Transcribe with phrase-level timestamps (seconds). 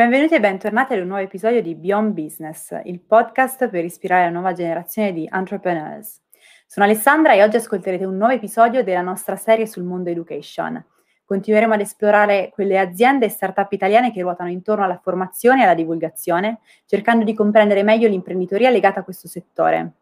[0.00, 4.30] Benvenuti e bentornati ad un nuovo episodio di Beyond Business, il podcast per ispirare la
[4.30, 6.22] nuova generazione di entrepreneurs.
[6.66, 10.82] Sono Alessandra e oggi ascolterete un nuovo episodio della nostra serie sul mondo education.
[11.22, 15.74] Continueremo ad esplorare quelle aziende e start-up italiane che ruotano intorno alla formazione e alla
[15.74, 19.96] divulgazione, cercando di comprendere meglio l'imprenditoria legata a questo settore.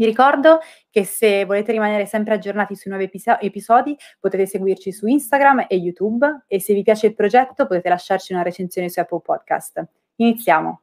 [0.00, 5.06] Vi ricordo che se volete rimanere sempre aggiornati sui nuovi episo- episodi potete seguirci su
[5.06, 9.20] Instagram e YouTube e se vi piace il progetto potete lasciarci una recensione su Apple
[9.20, 9.86] Podcast.
[10.16, 10.80] Iniziamo!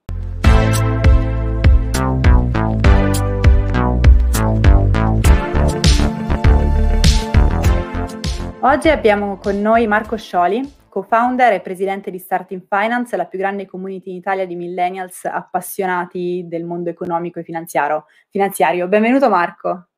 [8.60, 10.62] Oggi abbiamo con noi Marco Scioli,
[10.98, 16.46] co-founder e presidente di Starting Finance, la più grande community in Italia di millennials appassionati
[16.48, 18.06] del mondo economico e finanziario.
[18.30, 18.88] finanziario.
[18.88, 19.90] Benvenuto Marco.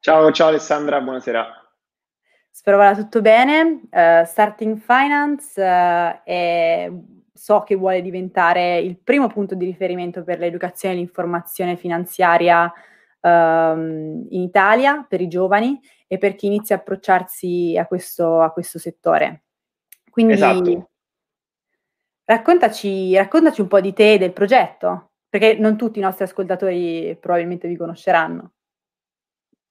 [0.00, 1.46] Ciao, ciao Alessandra, buonasera.
[2.50, 3.82] Spero vada tutto bene.
[3.90, 6.90] Uh, Starting Finance uh, è,
[7.32, 12.72] so che vuole diventare il primo punto di riferimento per l'educazione e l'informazione finanziaria
[13.20, 18.50] um, in Italia per i giovani e per chi inizia a approcciarsi a questo, a
[18.50, 19.44] questo settore.
[20.10, 20.90] Quindi esatto.
[22.24, 27.16] raccontaci, raccontaci un po' di te e del progetto, perché non tutti i nostri ascoltatori
[27.18, 28.52] probabilmente vi conosceranno.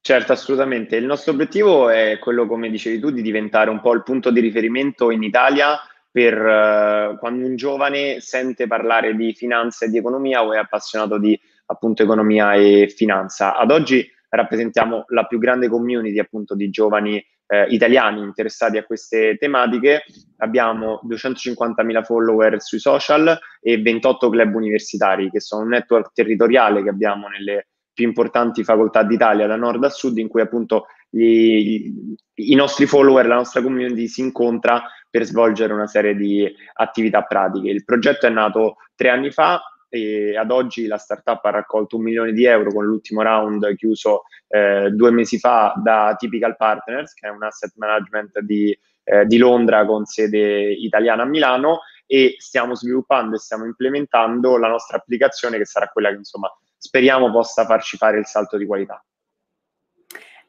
[0.02, 0.96] Certo, assolutamente.
[0.96, 4.40] Il nostro obiettivo è quello, come dicevi tu, di diventare un po' il punto di
[4.40, 5.78] riferimento in Italia
[6.12, 11.20] per uh, quando un giovane sente parlare di finanza e di economia o è appassionato
[11.20, 13.56] di appunto economia e finanza.
[13.56, 19.36] Ad oggi rappresentiamo la più grande community appunto di giovani eh, italiani interessati a queste
[19.38, 20.04] tematiche.
[20.38, 26.90] Abbiamo 250.000 follower sui social e 28 club universitari, che sono un network territoriale che
[26.90, 31.92] abbiamo nelle più importanti facoltà d'Italia da nord a sud, in cui appunto gli,
[32.36, 37.70] i nostri follower, la nostra community si incontra per svolgere una serie di attività pratiche.
[37.70, 42.04] Il progetto è nato tre anni fa, e ad oggi la startup ha raccolto un
[42.04, 47.28] milione di euro con l'ultimo round chiuso eh, due mesi fa da Typical Partners, che
[47.28, 52.76] è un asset management di, eh, di Londra con sede italiana a Milano e stiamo
[52.76, 57.98] sviluppando e stiamo implementando la nostra applicazione che sarà quella che insomma speriamo possa farci
[57.98, 59.04] fare il salto di qualità.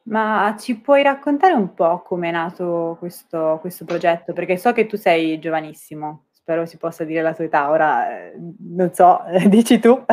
[0.04, 4.32] Ma ci puoi raccontare un po' come è nato questo, questo progetto?
[4.32, 8.32] Perché so che tu sei giovanissimo spero si possa dire la tua età, ora eh,
[8.58, 10.04] non so, dici tu.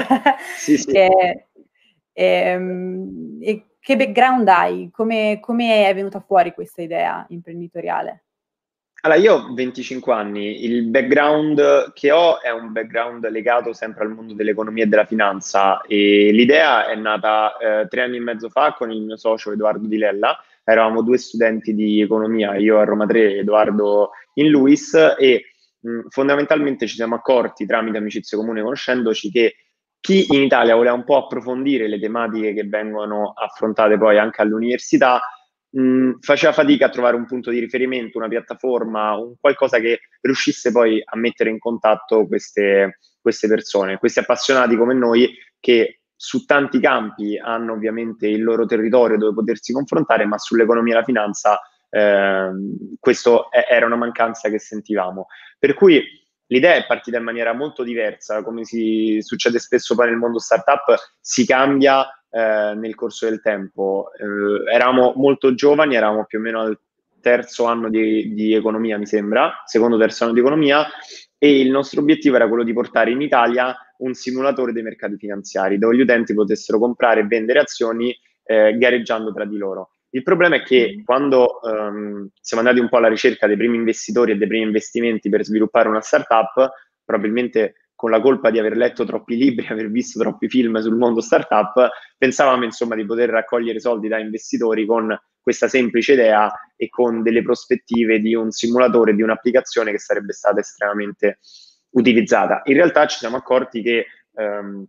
[0.55, 0.91] Sì, sì.
[0.91, 1.47] e,
[2.13, 4.89] e, ehm, e, che background hai?
[4.91, 8.23] Come, come è venuta fuori questa idea imprenditoriale?
[9.01, 14.09] Allora, io ho 25 anni, il background che ho è un background legato sempre al
[14.09, 18.73] mondo dell'economia e della finanza e l'idea è nata eh, tre anni e mezzo fa
[18.73, 23.05] con il mio socio Edoardo Di Lella, eravamo due studenti di economia, io a Roma
[23.05, 25.53] 3, Edoardo in Luis e
[26.09, 29.55] fondamentalmente ci siamo accorti tramite amicizie comune conoscendoci che
[29.99, 35.19] chi in Italia voleva un po' approfondire le tematiche che vengono affrontate poi anche all'università
[35.69, 40.71] mh, faceva fatica a trovare un punto di riferimento, una piattaforma, un qualcosa che riuscisse
[40.71, 46.79] poi a mettere in contatto queste, queste persone, questi appassionati come noi che su tanti
[46.79, 51.59] campi hanno ovviamente il loro territorio dove potersi confrontare, ma sull'economia e la finanza
[51.89, 52.49] eh,
[52.99, 55.27] questo è, era una mancanza che sentivamo.
[55.57, 56.03] Per cui
[56.47, 60.95] l'idea è partita in maniera molto diversa, come si succede spesso poi nel mondo startup,
[61.19, 64.11] si cambia eh, nel corso del tempo.
[64.17, 66.79] Eh, eravamo molto giovani, eravamo più o meno al
[67.21, 70.85] terzo anno di, di economia, mi sembra, secondo terzo anno di economia,
[71.37, 75.77] e il nostro obiettivo era quello di portare in Italia un simulatore dei mercati finanziari,
[75.77, 79.96] dove gli utenti potessero comprare e vendere azioni eh, gareggiando tra di loro.
[80.17, 81.03] Il problema è che mm.
[81.03, 85.29] quando um, siamo andati un po' alla ricerca dei primi investitori e dei primi investimenti
[85.29, 86.71] per sviluppare una startup,
[87.05, 91.21] probabilmente con la colpa di aver letto troppi libri, aver visto troppi film sul mondo
[91.21, 97.21] startup, pensavamo insomma di poter raccogliere soldi da investitori con questa semplice idea e con
[97.21, 101.37] delle prospettive di un simulatore, di un'applicazione che sarebbe stata estremamente
[101.91, 102.61] utilizzata.
[102.65, 104.83] In realtà ci siamo accorti che um,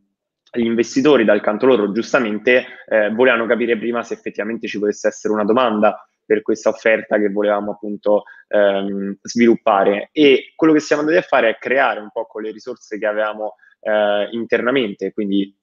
[0.52, 5.34] gli investitori dal canto loro giustamente eh, volevano capire prima se effettivamente ci potesse essere
[5.34, 10.10] una domanda per questa offerta che volevamo appunto ehm, sviluppare.
[10.12, 13.06] E quello che siamo andati a fare è creare un po' con le risorse che
[13.06, 15.54] avevamo eh, internamente, quindi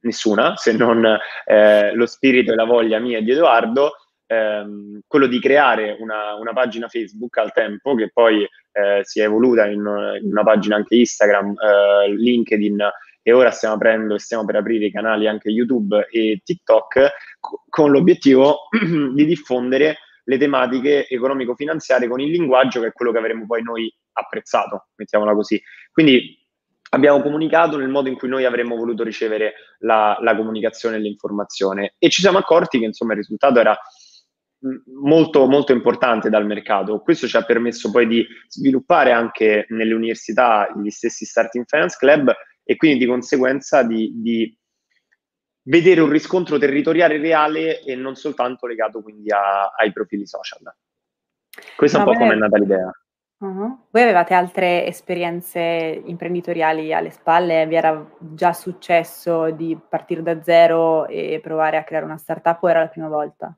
[0.00, 1.04] nessuna se non
[1.44, 3.92] eh, lo spirito e la voglia mia di Edoardo,
[4.26, 9.24] ehm, quello di creare una, una, pagina Facebook al tempo che poi eh, si è
[9.24, 12.76] evoluta in, in, una pagina anche Instagram, eh, LinkedIn
[13.28, 17.10] e ora stiamo aprendo e stiamo per aprire i canali anche YouTube e TikTok
[17.68, 18.68] con l'obiettivo
[19.12, 23.94] di diffondere le tematiche economico-finanziarie con il linguaggio che è quello che avremmo poi noi
[24.12, 25.60] apprezzato, mettiamola così.
[25.92, 26.42] Quindi
[26.92, 31.96] abbiamo comunicato nel modo in cui noi avremmo voluto ricevere la, la comunicazione e l'informazione
[31.98, 33.78] e ci siamo accorti che insomma il risultato era
[35.02, 37.00] molto, molto importante dal mercato.
[37.00, 42.34] Questo ci ha permesso poi di sviluppare anche nelle università gli stessi Starting Finance Club
[42.70, 44.58] e quindi di conseguenza di, di
[45.62, 50.60] vedere un riscontro territoriale reale e non soltanto legato quindi a, ai profili social.
[51.74, 52.90] Questa è un po' come è nata l'idea.
[53.38, 53.86] Uh-huh.
[53.90, 55.60] Voi avevate altre esperienze
[56.04, 57.66] imprenditoriali alle spalle?
[57.66, 62.68] Vi era già successo di partire da zero e provare a creare una startup o
[62.68, 63.56] era la prima volta?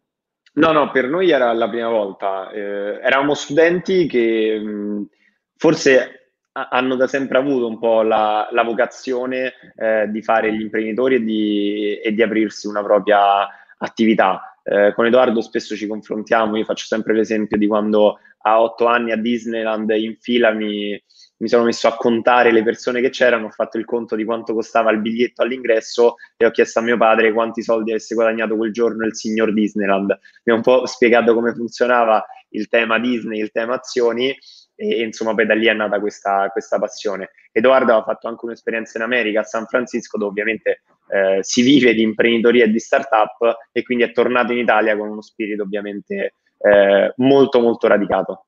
[0.52, 2.48] No, no, per noi era la prima volta.
[2.50, 5.08] Eh, eravamo studenti che mh,
[5.56, 6.19] forse a-
[6.52, 11.22] hanno da sempre avuto un po' la, la vocazione eh, di fare gli imprenditori e
[11.22, 13.46] di, e di aprirsi una propria
[13.78, 14.58] attività.
[14.62, 19.12] Eh, con Edoardo spesso ci confrontiamo, io faccio sempre l'esempio di quando a otto anni
[19.12, 21.00] a Disneyland in fila mi,
[21.38, 24.54] mi sono messo a contare le persone che c'erano, ho fatto il conto di quanto
[24.54, 28.72] costava il biglietto all'ingresso e ho chiesto a mio padre quanti soldi avesse guadagnato quel
[28.72, 30.18] giorno il signor Disneyland.
[30.44, 34.36] Mi ha un po' spiegato come funzionava il tema Disney, il tema azioni
[34.80, 37.32] e insomma poi da lì è nata questa, questa passione.
[37.52, 41.92] Edoardo ha fatto anche un'esperienza in America, a San Francisco, dove ovviamente eh, si vive
[41.92, 46.34] di imprenditoria e di startup e quindi è tornato in Italia con uno spirito ovviamente
[46.58, 48.46] eh, molto molto radicato.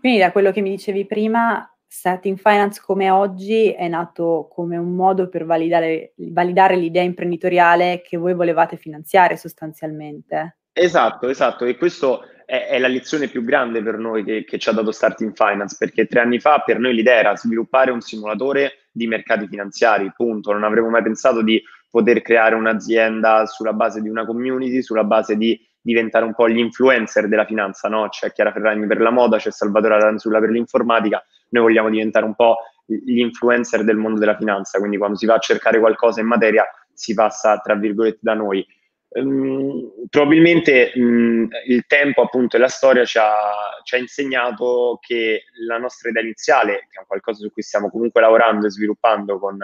[0.00, 4.96] Quindi da quello che mi dicevi prima, Starting Finance come oggi è nato come un
[4.96, 10.56] modo per validare, validare l'idea imprenditoriale che voi volevate finanziare sostanzialmente.
[10.72, 14.68] Esatto, esatto, e questo è, è la lezione più grande per noi che, che, ci
[14.68, 18.88] ha dato Starting Finance, perché tre anni fa per noi l'idea era sviluppare un simulatore
[18.90, 20.50] di mercati finanziari, punto.
[20.50, 25.36] Non avremmo mai pensato di poter creare un'azienda sulla base di una community, sulla base
[25.36, 28.08] di diventare un po' gli influencer della finanza, no?
[28.08, 32.34] C'è Chiara Ferragni per la moda, c'è Salvatore Aranzulla per l'informatica, noi vogliamo diventare un
[32.34, 36.26] po' gli influencer del mondo della finanza, quindi quando si va a cercare qualcosa in
[36.26, 38.66] materia si passa, tra virgolette, da noi.
[39.12, 45.46] Um, probabilmente um, il tempo appunto e la storia ci ha, ci ha, insegnato che
[45.66, 49.58] la nostra idea iniziale, che è qualcosa su cui stiamo comunque lavorando e sviluppando con,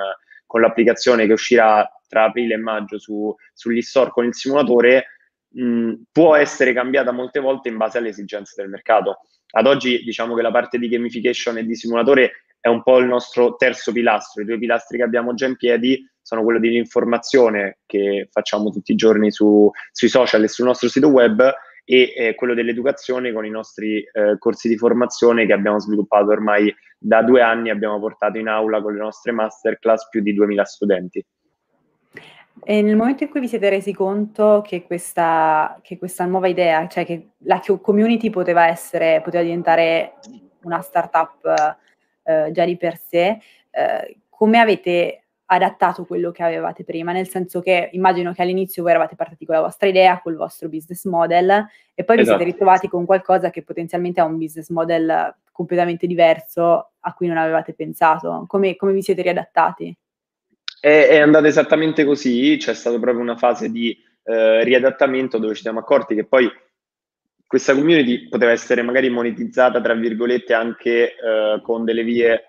[0.47, 5.07] con l'applicazione che uscirà tra aprile e maggio su, sugli store con il simulatore,
[5.51, 9.21] mh, può essere cambiata molte volte in base alle esigenze del mercato.
[9.53, 13.07] Ad oggi diciamo che la parte di gamification e di simulatore è un po' il
[13.07, 14.43] nostro terzo pilastro.
[14.43, 18.97] I due pilastri che abbiamo già in piedi sono quello dell'informazione che facciamo tutti i
[18.97, 21.41] giorni su, sui social e sul nostro sito web
[21.85, 26.75] e eh, quello dell'educazione con i nostri eh, corsi di formazione che abbiamo sviluppato ormai
[26.99, 31.25] da due anni, abbiamo portato in aula con le nostre masterclass più di 2000 studenti.
[32.65, 36.89] E nel momento in cui vi siete resi conto che questa, che questa nuova idea,
[36.89, 40.15] cioè che la community poteva essere, poteva diventare
[40.63, 41.79] una startup
[42.25, 43.39] eh, già di per sé,
[43.71, 47.13] eh, come avete adattato quello che avevate prima?
[47.13, 50.69] Nel senso che immagino che all'inizio voi eravate partiti con la vostra idea, col vostro
[50.69, 52.21] business model e poi esatto.
[52.21, 52.45] vi siete esatto.
[52.45, 57.73] ritrovati con qualcosa che potenzialmente ha un business model completamente diverso a cui non avevate
[57.73, 58.45] pensato.
[58.47, 59.97] Come, come vi siete riadattati?
[60.81, 65.63] È, è andata esattamente così, c'è stata proprio una fase di eh, riadattamento dove ci
[65.63, 66.51] siamo accorti che poi
[67.47, 72.45] questa community poteva essere magari monetizzata, tra virgolette, anche eh, con delle vie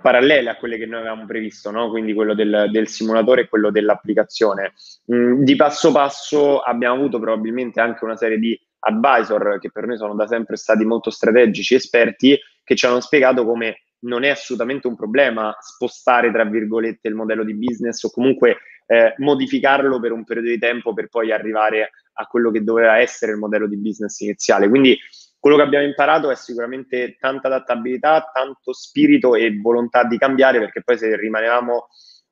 [0.00, 1.88] parallele a quelle che noi avevamo previsto, no?
[1.90, 4.72] quindi quello del, del, simulatore e quello dell'applicazione.
[5.12, 9.96] Mm, di passo passo abbiamo avuto probabilmente anche una serie di advisor che per noi
[9.96, 14.88] sono da sempre stati molto strategici, esperti, che ci hanno spiegato come non è assolutamente
[14.88, 20.24] un problema spostare, tra virgolette, il modello di business o comunque eh, modificarlo per un
[20.24, 24.18] periodo di tempo per poi arrivare a quello che doveva essere il modello di business
[24.20, 24.68] iniziale.
[24.68, 24.98] Quindi
[25.42, 30.84] quello che abbiamo imparato è sicuramente tanta adattabilità, tanto spirito e volontà di cambiare, perché
[30.84, 31.88] poi se rimanevamo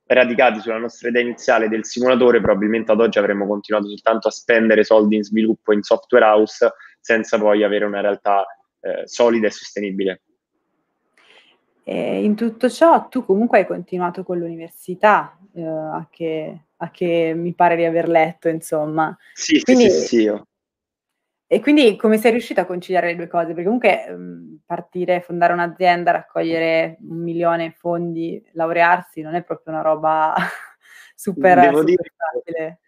[0.06, 4.84] radicati sulla nostra idea iniziale del simulatore, probabilmente ad oggi avremmo continuato soltanto a spendere
[4.84, 8.46] soldi in sviluppo in software house senza poi avere una realtà
[8.78, 10.22] eh, solida e sostenibile.
[11.82, 17.32] E in tutto ciò tu comunque hai continuato con l'università, eh, a, che, a, che,
[17.34, 19.18] mi pare di aver letto, insomma.
[19.32, 20.44] Sì, quindi, sì, sì, sì io.
[21.52, 23.48] E quindi come sei riuscita a conciliare le due cose?
[23.48, 29.74] Perché comunque mh, partire, fondare un'azienda, raccogliere un milione in fondi, laurearsi, non è proprio
[29.74, 30.32] una roba
[31.12, 32.80] super, devo super dire, facile.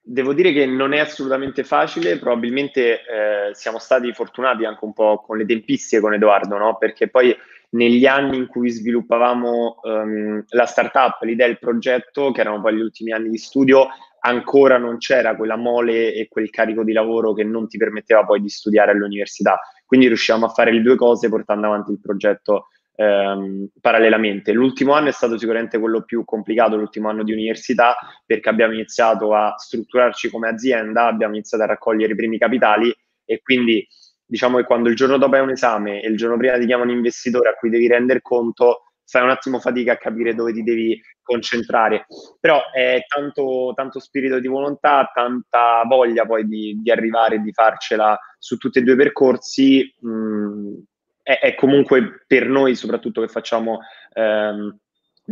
[0.00, 5.20] Devo dire che non è assolutamente facile, probabilmente eh, siamo stati fortunati anche un po'
[5.20, 6.78] con le tempistiche con Edoardo, no?
[6.78, 7.36] Perché poi
[7.72, 12.80] negli anni in cui sviluppavamo um, la startup, l'idea del progetto, che erano poi gli
[12.80, 13.88] ultimi anni di studio,
[14.20, 18.40] ancora non c'era quella mole e quel carico di lavoro che non ti permetteva poi
[18.40, 19.60] di studiare all'università.
[19.84, 24.52] Quindi riuscivamo a fare le due cose portando avanti il progetto ehm, parallelamente.
[24.52, 27.96] L'ultimo anno è stato sicuramente quello più complicato, l'ultimo anno di università,
[28.26, 32.94] perché abbiamo iniziato a strutturarci come azienda, abbiamo iniziato a raccogliere i primi capitali
[33.24, 33.86] e quindi
[34.24, 36.82] diciamo che quando il giorno dopo è un esame e il giorno prima ti chiama
[36.82, 40.62] un investitore a cui devi rendere conto, fai un attimo fatica a capire dove ti
[40.62, 42.06] devi concentrare.
[42.38, 48.18] Però è tanto, tanto spirito di volontà, tanta voglia poi di, di arrivare, di farcela
[48.38, 49.94] su tutti e due i percorsi.
[50.00, 50.74] Mh, mm,
[51.22, 53.80] è, è, comunque per noi, soprattutto che facciamo
[54.12, 54.78] ehm,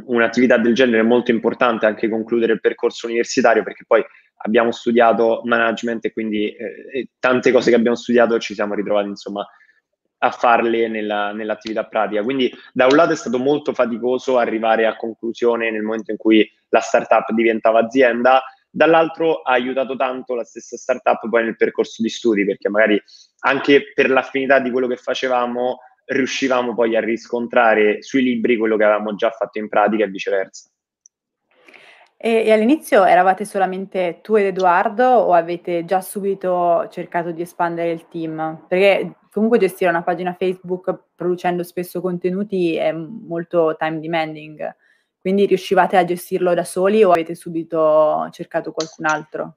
[0.04, 4.02] un'attività del genere, molto importante anche concludere il percorso universitario perché poi
[4.44, 9.46] abbiamo studiato management e quindi eh, tante cose che abbiamo studiato ci siamo ritrovati insomma
[10.18, 12.22] a farle nella, nell'attività pratica.
[12.22, 16.48] Quindi da un lato è stato molto faticoso arrivare a conclusione nel momento in cui
[16.70, 22.08] la startup diventava azienda, dall'altro ha aiutato tanto la stessa startup poi nel percorso di
[22.08, 23.00] studi, perché magari
[23.40, 28.84] anche per l'affinità di quello che facevamo riuscivamo poi a riscontrare sui libri quello che
[28.84, 30.70] avevamo già fatto in pratica e viceversa.
[32.18, 37.90] E, e, all'inizio eravate solamente tu ed Edoardo o avete già subito cercato di espandere
[37.90, 38.64] il team?
[38.66, 44.74] Perché comunque gestire una pagina Facebook producendo spesso contenuti è molto time demanding,
[45.20, 49.56] quindi riuscivate a gestirlo da soli o avete subito cercato qualcun altro?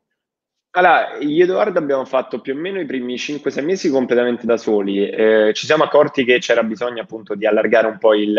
[0.71, 4.57] Allora, io e Edoardo abbiamo fatto più o meno i primi 5-6 mesi completamente da
[4.57, 5.09] soli.
[5.09, 8.37] Eh, ci siamo accorti che c'era bisogno appunto di allargare un po' il,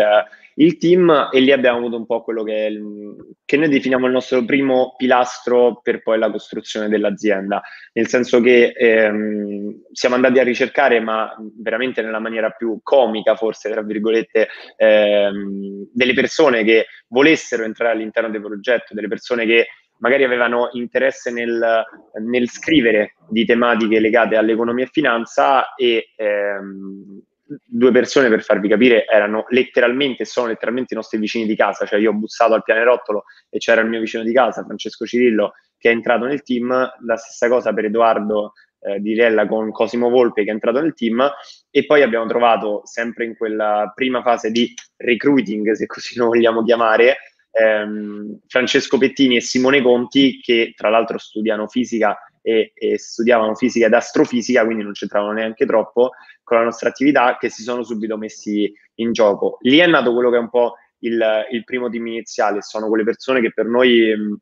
[0.55, 4.11] il team e lì abbiamo avuto un po' quello che, il, che, noi definiamo il
[4.11, 7.61] nostro primo pilastro per poi la costruzione dell'azienda,
[7.93, 13.71] nel senso che ehm, siamo andati a ricercare, ma veramente nella maniera più comica forse,
[13.71, 19.67] tra virgolette, ehm, delle persone che volessero entrare all'interno del progetto, delle persone che
[20.01, 21.83] magari avevano interesse nel,
[22.23, 27.21] nel scrivere di tematiche legate all'economia e finanza e ehm,
[27.65, 31.85] due persone per farvi capire erano letteralmente sono letteralmente i nostri vicini di casa.
[31.85, 35.53] Cioè io ho bussato al pianerottolo e c'era il mio vicino di casa Francesco Cirillo
[35.77, 36.69] che è entrato nel team.
[37.05, 40.93] La stessa cosa per Edoardo eh, di Rella con Cosimo Volpe che è entrato nel
[40.93, 41.29] team.
[41.69, 46.63] E poi abbiamo trovato sempre in quella prima fase di recruiting se così lo vogliamo
[46.63, 47.17] chiamare
[47.51, 53.85] ehm, Francesco Pettini e Simone Conti, che tra l'altro studiano fisica e, e, studiavano fisica
[53.85, 56.11] ed astrofisica, quindi non c'entravano neanche troppo
[56.43, 59.57] con la nostra attività, che si sono subito messi in gioco.
[59.61, 63.03] Lì è nato quello che è un po' il, il primo team iniziale, sono quelle
[63.03, 64.37] persone che per noi mh,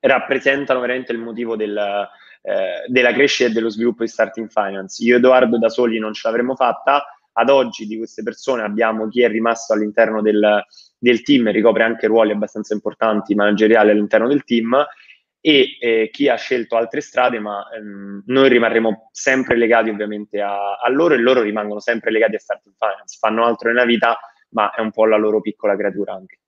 [0.00, 1.76] rappresentano veramente il motivo del,
[2.42, 5.02] eh, della crescita e dello sviluppo di Starting Finance.
[5.04, 7.04] Io e Edoardo da soli non ce l'avremmo fatta,
[7.38, 10.64] ad oggi di queste persone abbiamo chi è rimasto all'interno del,
[10.98, 14.74] del team, ricopre anche ruoli abbastanza importanti manageriali all'interno del team
[15.46, 20.72] e eh, chi ha scelto altre strade, ma ehm, noi rimarremo sempre legati ovviamente a,
[20.72, 24.18] a, loro e loro rimangono sempre legati a Starting Finance, fanno altro nella vita,
[24.50, 26.40] ma è un po' la loro piccola creatura anche.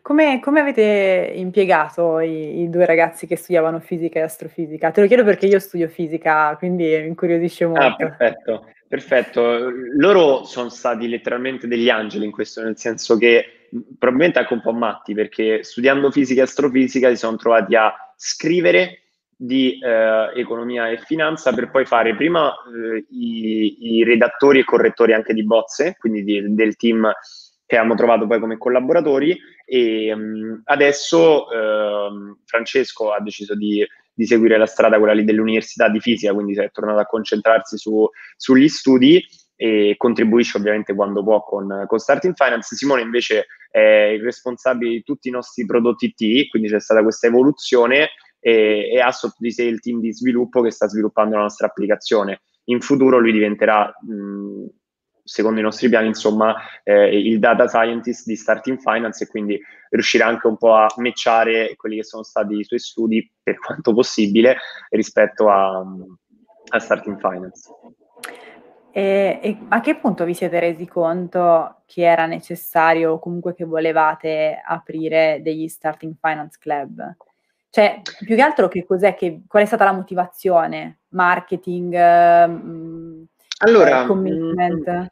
[0.00, 4.90] Come, come avete impiegato i, i, due ragazzi che studiavano fisica e astrofisica?
[4.92, 7.84] Te lo chiedo perché io studio fisica, quindi mi incuriosisce ah, molto.
[7.84, 8.70] Ah, perfetto.
[8.88, 13.68] Perfetto, loro sono stati letteralmente degli angeli in questo, nel senso che
[13.98, 19.02] probabilmente anche un po' matti, perché studiando fisica e astrofisica si sono trovati a scrivere
[19.36, 25.12] di eh, economia e finanza per poi fare prima eh, i, i, redattori e correttori
[25.12, 27.12] anche di bozze, quindi di, del team
[27.66, 29.36] che abbiamo trovato poi come collaboratori.
[29.64, 33.84] E um, adesso uh, Francesco ha deciso di
[34.16, 38.08] di seguire la strada, quella lì dell'università di fisica, quindi è tornato a concentrarsi su,
[38.34, 39.22] sugli studi
[39.56, 42.76] e contribuisce ovviamente quando può con, con Starting Finance.
[42.76, 43.80] Simone invece è
[44.14, 49.00] il responsabile di tutti i nostri prodotti T, quindi c'è stata questa evoluzione e, e
[49.00, 52.42] ha sotto di sé il team di sviluppo che sta sviluppando la nostra applicazione.
[52.64, 54.66] In futuro lui diventerà mh,
[55.26, 59.60] secondo i nostri piani, insomma, eh, il data scientist di Starting Finance e quindi
[59.90, 63.92] riuscire anche un po' a matchare quelli che sono stati i suoi studi per quanto
[63.92, 64.56] possibile
[64.90, 65.84] rispetto a,
[66.68, 67.68] a Starting Finance.
[68.96, 73.66] E, e, a che punto vi siete resi conto che era necessario o comunque che
[73.66, 77.16] volevate aprire degli Starting Finance Club?
[77.68, 81.00] Cioè, più che altro che cos'è che, qual è stata la motivazione?
[81.08, 81.94] Marketing?
[81.94, 83.24] Mh,
[83.58, 84.90] allora, eh, commitment?
[84.90, 85.04] Mm,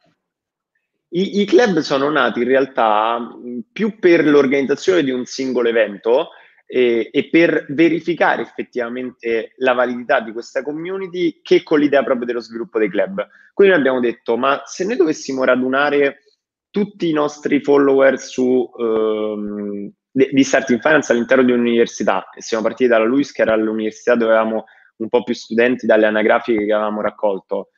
[1.09, 6.29] i, I, club sono nati in realtà mm, più per l'organizzazione di un singolo evento
[6.65, 12.39] e, e, per verificare effettivamente la validità di questa community che con l'idea proprio dello
[12.41, 13.25] sviluppo dei club.
[13.53, 16.23] Quindi noi abbiamo detto, ma se noi dovessimo radunare
[16.69, 22.89] tutti i nostri follower su, um, di Starting Finance all'interno di un'università, e siamo partiti
[22.89, 24.65] dalla LUIS che era l'università dove avevamo
[24.97, 27.69] un po' più studenti dalle anagrafiche che avevamo raccolto,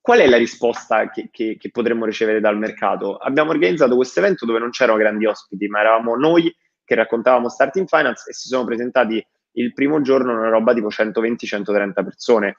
[0.00, 3.16] qual è la risposta che, che, che, potremmo ricevere dal mercato?
[3.16, 6.54] Abbiamo organizzato questo evento dove non c'erano grandi ospiti, ma eravamo noi
[6.86, 11.92] che raccontavamo Starting Finance e si sono presentati il primo giorno una roba tipo 120-130
[11.92, 12.56] persone.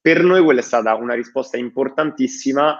[0.00, 2.78] Per noi quella è stata una risposta importantissima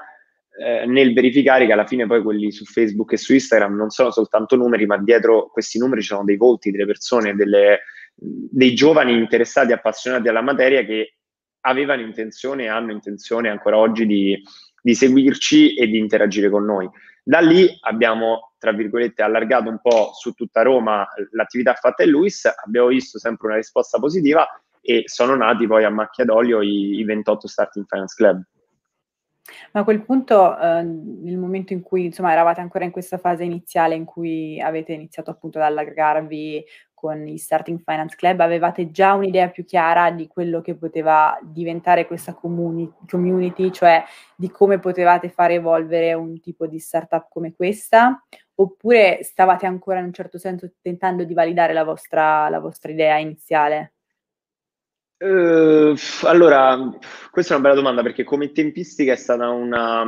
[0.54, 4.10] eh, nel verificare che alla fine poi quelli su Facebook e su Instagram non sono
[4.10, 7.80] soltanto numeri, ma dietro questi numeri ci sono dei volti, delle persone, delle,
[8.14, 11.16] dei giovani interessati, appassionati alla materia che
[11.60, 14.42] avevano intenzione e hanno intenzione ancora oggi di,
[14.82, 16.88] di seguirci e di interagire con noi.
[17.22, 22.48] Da lì abbiamo, tra virgolette, allargato un po' su tutta Roma l'attività fatta in Luis,
[22.64, 24.46] abbiamo visto sempre una risposta positiva
[24.80, 28.40] e sono nati poi a macchia d'olio i, i 28 Starting Finance Club.
[29.72, 33.42] Ma a quel punto, eh, nel momento in cui insomma eravate ancora in questa fase
[33.42, 36.64] iniziale in cui avete iniziato appunto ad allargarvi
[36.94, 42.06] con i Starting Finance Club, avevate già un'idea più chiara di quello che poteva diventare
[42.06, 44.04] questa comuni- community, cioè
[44.36, 48.22] di come potevate fare evolvere un tipo di startup come questa?
[48.54, 53.18] Oppure stavate ancora in un certo senso tentando di validare la vostra, la vostra idea
[53.18, 53.94] iniziale?
[55.18, 55.94] Uh,
[56.24, 56.76] allora,
[57.30, 60.04] questa è una bella domanda perché come tempistica è stata una,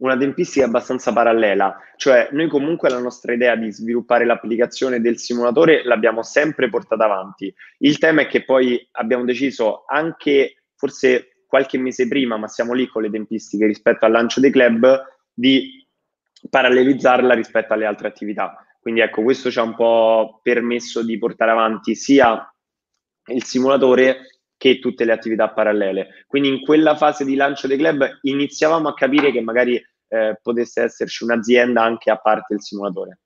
[0.00, 5.82] una tempistica abbastanza parallela, cioè noi comunque la nostra idea di sviluppare l'applicazione del simulatore
[5.84, 7.52] l'abbiamo sempre portata avanti.
[7.78, 12.86] Il tema è che poi abbiamo deciso anche forse qualche mese prima, ma siamo lì
[12.86, 15.79] con le tempistiche rispetto al lancio dei club, di
[16.48, 18.64] parallelizzarla rispetto alle altre attività.
[18.80, 22.50] Quindi ecco, questo ci ha un po' permesso di portare avanti sia
[23.26, 26.24] il simulatore che tutte le attività parallele.
[26.26, 30.82] Quindi in quella fase di lancio dei club iniziavamo a capire che magari eh, potesse
[30.82, 33.18] esserci un'azienda anche a parte il simulatore.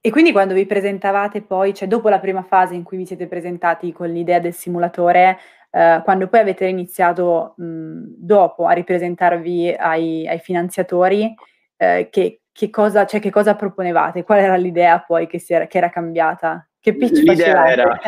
[0.00, 3.28] E quindi quando vi presentavate poi, cioè dopo la prima fase in cui vi siete
[3.28, 5.38] presentati con l'idea del simulatore,
[5.70, 11.32] eh, quando poi avete iniziato mh, dopo a ripresentarvi ai, ai finanziatori,
[11.82, 14.22] eh, che, che, cosa, cioè, che, cosa, proponevate?
[14.22, 16.68] Qual era l'idea poi che, era, che era cambiata?
[16.78, 17.98] Che pitch L'idea era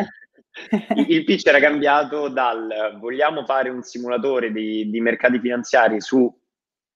[1.07, 6.33] il pitch era cambiato dal vogliamo fare un simulatore di, di mercati finanziari su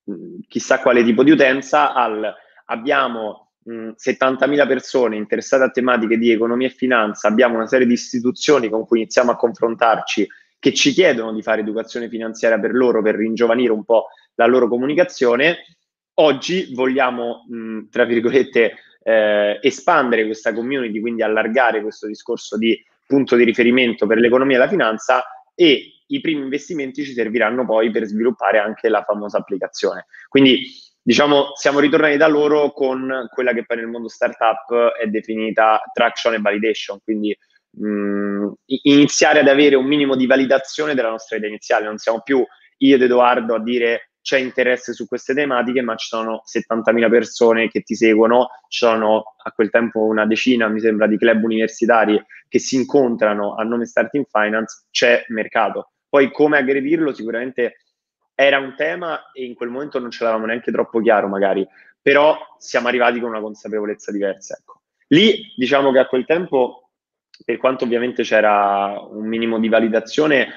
[0.04, 2.34] mh, mm, chissà quale tipo di utenza al
[2.66, 7.88] abbiamo mh, mm, 70.000 persone interessate a tematiche di economia e finanza, abbiamo una serie
[7.88, 10.26] di istituzioni con cui iniziamo a confrontarci
[10.58, 14.68] che ci chiedono di fare educazione finanziaria per loro, per ringiovanire un po' la loro
[14.68, 15.58] comunicazione.
[16.22, 22.82] Oggi vogliamo, mh, mm, tra virgolette, eh, espandere questa community, quindi allargare questo discorso di
[23.06, 25.24] punto di riferimento per l'economia e la finanza
[25.56, 30.06] e i primi investimenti ci serviranno poi per sviluppare anche la famosa applicazione.
[30.28, 30.62] Quindi
[31.02, 36.34] diciamo siamo ritornati da loro con quella che poi nel mondo startup è definita traction
[36.34, 37.36] e validation, quindi
[37.78, 38.52] mh,
[38.84, 42.44] iniziare ad avere un minimo di validazione della nostra idea iniziale, non siamo più
[42.82, 47.70] io ed Edoardo a dire c'è interesse su queste tematiche, ma ci sono 70.000 persone
[47.70, 52.22] che ti seguono, ci sono a quel tempo una decina, mi sembra, di club universitari
[52.48, 55.92] che si incontrano a nome Starting Finance, c'è mercato.
[56.08, 57.78] Poi come aggredirlo sicuramente
[58.34, 61.68] era un tema e in quel momento non ce l'avevamo neanche troppo chiaro magari,
[62.02, 64.58] però siamo arrivati con una consapevolezza diversa.
[64.60, 64.82] Ecco.
[65.08, 66.92] Lì diciamo che a quel tempo,
[67.44, 70.50] per quanto ovviamente c'era un minimo di validazione,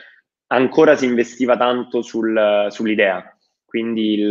[0.48, 3.36] ancora si investiva tanto sul, sull'idea
[3.72, 4.30] quindi il,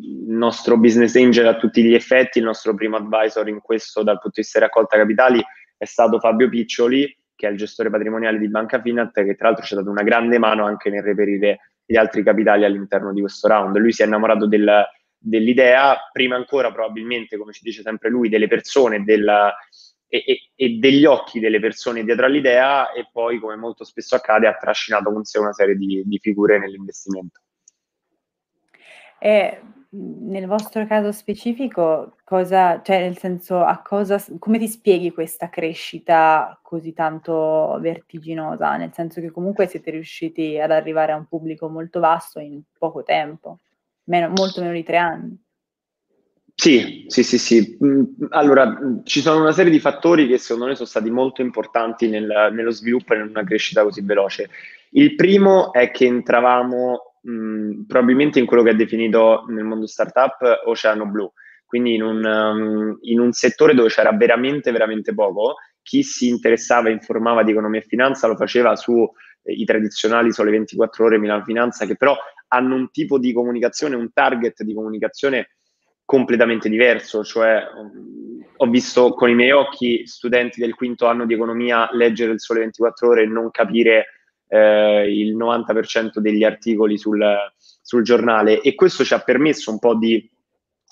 [0.00, 4.14] il, nostro business angel a tutti gli effetti, il nostro primo advisor in questo dal
[4.14, 5.38] punto di vista raccolta capitali
[5.76, 9.66] è stato Fabio Piccioli, che è il gestore patrimoniale di Banca Finat, che tra l'altro
[9.66, 13.48] ci ha dato una grande mano anche nel reperire gli altri capitali all'interno di questo
[13.48, 13.76] round.
[13.76, 14.82] Lui si è innamorato del,
[15.18, 19.28] dell'idea, prima ancora probabilmente, come ci dice sempre lui, delle persone del,
[20.08, 24.46] e, e, e, degli occhi delle persone dietro all'idea e poi, come molto spesso accade,
[24.46, 27.40] ha trascinato con sé una serie di, di figure nell'investimento.
[29.18, 35.48] E nel vostro caso specifico, cosa, cioè nel senso, a cosa, come ti spieghi questa
[35.48, 38.76] crescita così tanto vertiginosa?
[38.76, 43.02] Nel senso che comunque siete riusciti ad arrivare a un pubblico molto vasto in poco
[43.02, 43.60] tempo,
[44.04, 45.44] meno, molto meno di tre anni.
[46.58, 47.78] Sì, sì, sì, sì.
[48.30, 52.50] Allora, ci sono una serie di fattori che secondo me sono stati molto importanti nel,
[52.52, 54.48] nello sviluppo e in una crescita così veloce.
[54.90, 60.62] Il primo è che entravamo mh, probabilmente in quello che è definito nel mondo startup
[60.66, 61.30] oceano blu,
[61.66, 65.56] quindi in un, um, in un settore dove c'era veramente, veramente poco.
[65.82, 69.08] Chi si interessava e informava di economia e finanza lo faceva su
[69.42, 72.16] eh, i tradizionali Sole 24 Ore Milano Finanza, che però
[72.48, 75.50] hanno un tipo di comunicazione, un target di comunicazione
[76.04, 81.34] completamente diverso, cioè um, ho visto con i miei occhi studenti del quinto anno di
[81.34, 84.06] economia leggere il Sole 24 Ore e non capire
[84.48, 87.24] eh, il 90% degli articoli sul,
[87.82, 90.30] sul giornale e questo ci ha permesso un po' di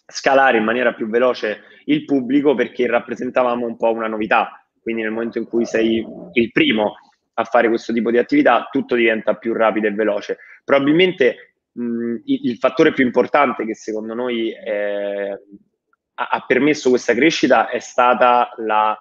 [0.06, 4.64] scalare in maniera più veloce il pubblico perché rappresentavamo un po' una novità.
[4.80, 6.94] Quindi nel momento in cui sei il primo
[7.34, 10.38] a fare questo tipo di attività, tutto diventa più rapido e veloce.
[10.64, 15.40] Probabilmente mh, il, fattore più importante che secondo noi eh,
[16.14, 18.96] ha, permesso questa crescita è stata la,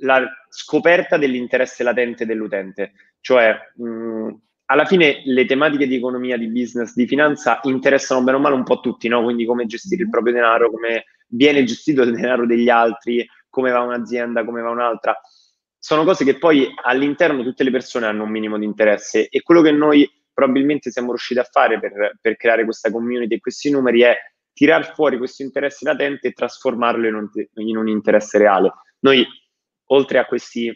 [0.00, 2.92] la scoperta dell'interesse latente dell'utente.
[3.20, 4.28] Cioè, mh,
[4.66, 8.64] alla fine le tematiche di economia, di business, di finanza interessano bene o male un
[8.64, 9.22] po' tutti, no?
[9.22, 13.80] Quindi come gestire il proprio denaro, come viene gestito il denaro degli altri, come va
[13.80, 15.18] un'azienda, come va un'altra.
[15.76, 19.60] Sono cose che poi all'interno tutte le persone hanno un minimo di interesse e quello
[19.60, 24.02] che noi probabilmente siamo riusciti a fare per, per creare questa community e questi numeri
[24.02, 24.16] è
[24.52, 28.72] tirar fuori questo interesse latente e trasformarlo in un, in un interesse reale.
[29.00, 29.26] Noi,
[29.86, 30.72] oltre a questi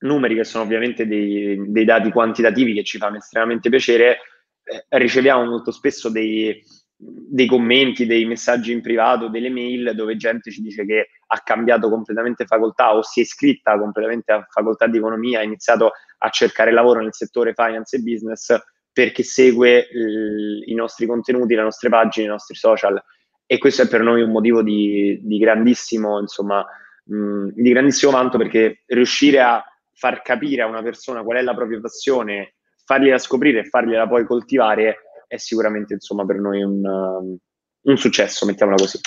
[0.00, 4.18] numeri che sono ovviamente dei, dei dati quantitativi che ci fanno estremamente piacere,
[4.62, 6.62] eh, riceviamo molto spesso dei,
[6.96, 11.88] dei commenti, dei messaggi in privato, delle mail dove gente ci dice che ha cambiato
[11.88, 16.72] completamente facoltà o si è iscritta completamente a facoltà di economia, ha iniziato a cercare
[16.72, 18.56] lavoro nel settore finance e business
[18.92, 23.02] perché segue l- i nostri contenuti, le nostre pagine, i nostri social.
[23.44, 26.64] E questo è per noi un motivo di, di grandissimo, insomma,
[27.04, 29.62] mh, di grandissimo vanto perché riuscire a
[29.96, 32.54] far capire a una persona qual è la propria passione,
[32.84, 37.36] fargliela scoprire e fargliela poi coltivare è sicuramente insomma per noi un, um,
[37.82, 39.00] un successo, mettiamola così.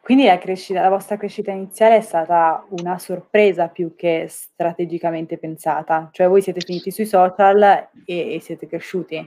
[0.00, 6.08] Quindi la, crescita, la vostra crescita iniziale è stata una sorpresa più che strategicamente pensata,
[6.12, 9.26] cioè voi siete finiti sui social e, e siete cresciuti,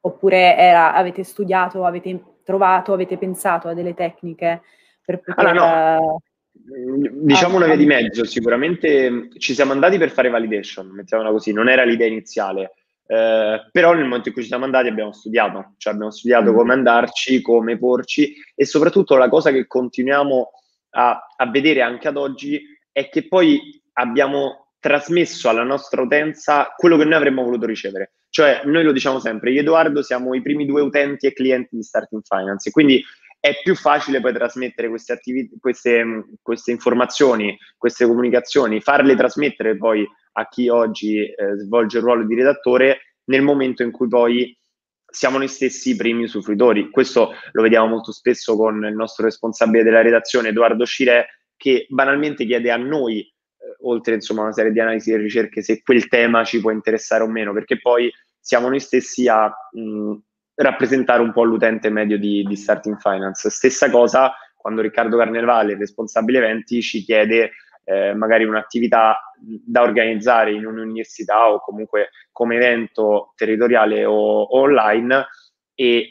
[0.00, 4.62] oppure era, avete studiato, avete trovato, avete pensato a delle tecniche
[5.04, 5.46] per poter...
[5.46, 6.22] Allora, no.
[6.64, 11.68] Diciamo una via di mezzo, sicuramente ci siamo andati per fare validation, mettiamola così, non
[11.68, 12.74] era l'idea iniziale.
[13.04, 16.54] Eh, però nel momento in cui ci siamo andati abbiamo studiato, cioè abbiamo studiato mm.
[16.54, 20.50] come andarci, come porci e soprattutto la cosa che continuiamo
[20.90, 26.96] a, a vedere anche ad oggi è che poi abbiamo trasmesso alla nostra utenza quello
[26.96, 28.12] che noi avremmo voluto ricevere.
[28.28, 31.76] Cioè, noi lo diciamo sempre, io e Edoardo siamo i primi due utenti e clienti
[31.76, 33.04] di Starting Finance, quindi
[33.44, 40.08] è più facile poi trasmettere queste, attività, queste, queste informazioni, queste comunicazioni, farle trasmettere poi
[40.34, 44.56] a chi oggi eh, svolge il ruolo di redattore nel momento in cui poi
[45.04, 46.88] siamo noi stessi i primi usufruitori.
[46.88, 52.46] Questo lo vediamo molto spesso con il nostro responsabile della redazione, Edoardo Scire, che banalmente
[52.46, 56.44] chiede a noi, eh, oltre insomma una serie di analisi e ricerche, se quel tema
[56.44, 60.14] ci può interessare o meno, perché poi siamo noi stessi a mh,
[60.54, 63.50] rappresentare un po' l'utente medio di, di Starting Finance.
[63.50, 67.50] Stessa cosa quando Riccardo Carnevale, il responsabile eventi, ci chiede
[67.84, 75.26] eh, magari un'attività da organizzare in un'università o comunque come evento territoriale o, o online
[75.74, 76.06] e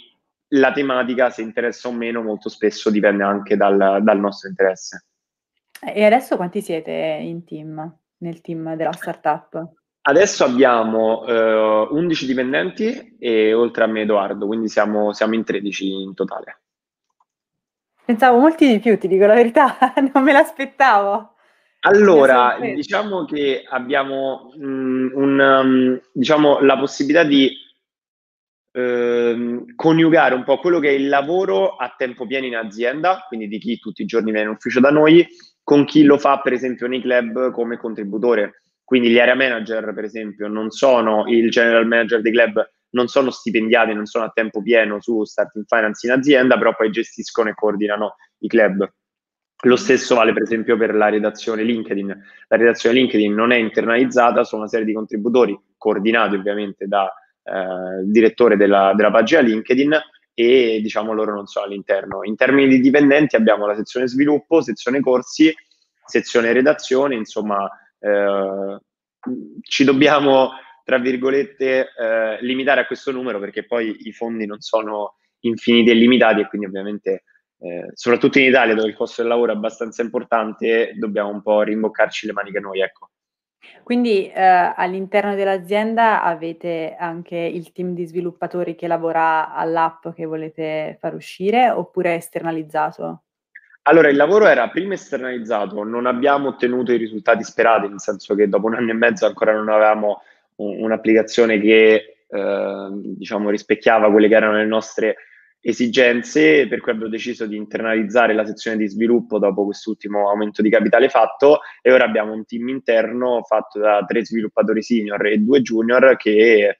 [0.49, 5.05] la tematica, se interessa o meno, molto spesso dipende anche dal, dal nostro interesse.
[5.81, 9.80] E adesso quanti siete in team, nel team della startup?
[10.03, 15.91] Adesso abbiamo eh, 11 dipendenti e oltre a me Edoardo, quindi siamo, siamo in 13
[15.91, 16.61] in totale.
[18.03, 19.77] Pensavo molti di più, ti dico la verità,
[20.13, 21.35] non me l'aspettavo.
[21.81, 27.51] Allora, diciamo che abbiamo mh, mm, un, um, diciamo, la possibilità di
[28.73, 33.47] eh, coniugare un po' quello che è il lavoro a tempo pieno in azienda, quindi
[33.47, 35.27] di chi tutti i giorni viene in ufficio da noi,
[35.63, 38.60] con chi lo fa per esempio nei club come contributore.
[38.91, 43.31] Quindi gli area manager, per esempio, non sono il general manager dei club, non sono
[43.31, 47.53] stipendiati, non sono a tempo pieno su Starting Finance in azienda, però poi gestiscono e
[47.53, 48.85] coordinano i club.
[49.63, 52.07] Lo stesso vale per esempio per la redazione LinkedIn.
[52.49, 57.07] La redazione LinkedIn non è internalizzata, sono una serie di contributori coordinati ovviamente dal
[57.43, 59.97] eh, direttore della, della, pagina LinkedIn
[60.33, 62.25] e diciamo loro non sono all'interno.
[62.25, 65.49] In termini di dipendenti abbiamo la sezione sviluppo, sezione corsi,
[66.05, 67.69] sezione redazione, insomma
[68.01, 68.79] eh,
[69.61, 70.51] ci dobbiamo
[70.83, 75.93] tra virgolette eh, limitare a questo numero perché poi i fondi non sono infiniti e
[75.93, 77.23] limitati e quindi ovviamente
[77.59, 81.61] eh, soprattutto in Italia dove il costo del lavoro è abbastanza importante, dobbiamo un po'
[81.61, 83.11] rimboccarci le maniche noi, ecco.
[83.83, 90.97] Quindi eh, all'interno dell'azienda avete anche il team di sviluppatori che lavora all'app che volete
[90.99, 93.23] far uscire oppure è esternalizzato?
[93.83, 98.47] Allora, il lavoro era prima esternalizzato, non abbiamo ottenuto i risultati sperati, nel senso che
[98.47, 100.21] dopo un anno e mezzo ancora non avevamo
[100.57, 105.15] un, un'applicazione che eh, diciamo rispecchiava quelle che erano le nostre
[105.61, 110.69] esigenze, per cui abbiamo deciso di internalizzare la sezione di sviluppo dopo quest'ultimo aumento di
[110.69, 115.61] capitale fatto e ora abbiamo un team interno fatto da tre sviluppatori senior e due
[115.61, 116.77] junior che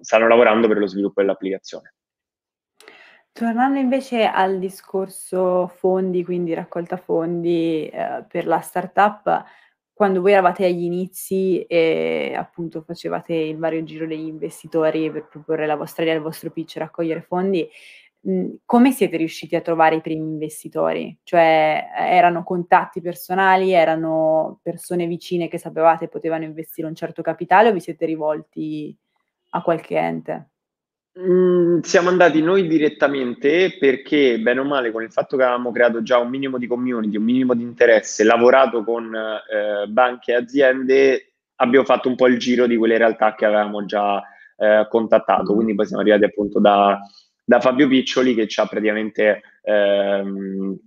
[0.00, 1.94] stanno lavorando per lo sviluppo dell'applicazione.
[3.34, 9.42] Tornando invece al discorso fondi, quindi raccolta fondi eh, per la startup,
[9.94, 15.64] quando voi eravate agli inizi e appunto facevate il vario giro degli investitori per proporre
[15.66, 17.66] la vostra idea, il vostro pitch, raccogliere fondi,
[18.20, 21.18] mh, come siete riusciti a trovare i primi investitori?
[21.22, 27.72] Cioè erano contatti personali, erano persone vicine che sapevate potevano investire un certo capitale o
[27.72, 28.94] vi siete rivolti
[29.50, 30.51] a qualche ente?
[31.18, 36.02] Mm, siamo andati noi direttamente perché, bene o male, con il fatto che avevamo creato
[36.02, 41.32] già un minimo di community, un minimo di interesse, lavorato con eh, banche e aziende,
[41.56, 44.22] abbiamo fatto un po' il giro di quelle realtà che avevamo già
[44.56, 45.54] eh, contattato.
[45.54, 46.98] Quindi poi siamo arrivati appunto da,
[47.44, 50.78] da Fabio Piccioli che ci ha praticamente ehm,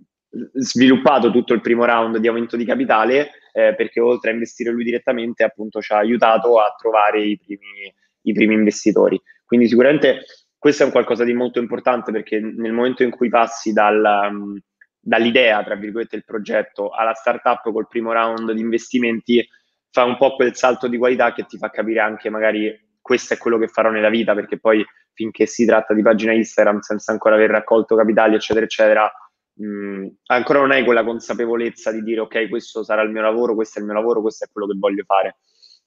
[0.54, 4.82] sviluppato tutto il primo round di aumento di capitale eh, perché oltre a investire lui
[4.82, 9.20] direttamente appunto ci ha aiutato a trovare i primi, i primi investitori.
[9.46, 10.24] Quindi sicuramente
[10.58, 14.58] questo è un qualcosa di molto importante perché nel momento in cui passi dal, um,
[14.98, 19.48] dall'idea, tra virgolette, del progetto alla startup col primo round di investimenti,
[19.90, 23.38] fa un po' quel salto di qualità che ti fa capire anche magari questo è
[23.38, 27.36] quello che farò nella vita, perché poi finché si tratta di pagina Instagram senza ancora
[27.36, 29.10] aver raccolto capitali, eccetera, eccetera,
[29.54, 33.78] mh, ancora non hai quella consapevolezza di dire ok, questo sarà il mio lavoro, questo
[33.78, 35.36] è il mio lavoro, questo è quello che voglio fare.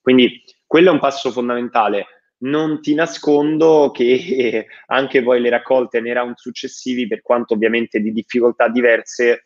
[0.00, 2.06] Quindi quello è un passo fondamentale
[2.40, 8.12] non ti nascondo che anche poi le raccolte nei round successivi, per quanto ovviamente di
[8.12, 9.44] difficoltà diverse,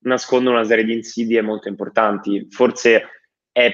[0.00, 2.46] nascondono una serie di insidie molto importanti.
[2.50, 3.08] Forse
[3.50, 3.72] è,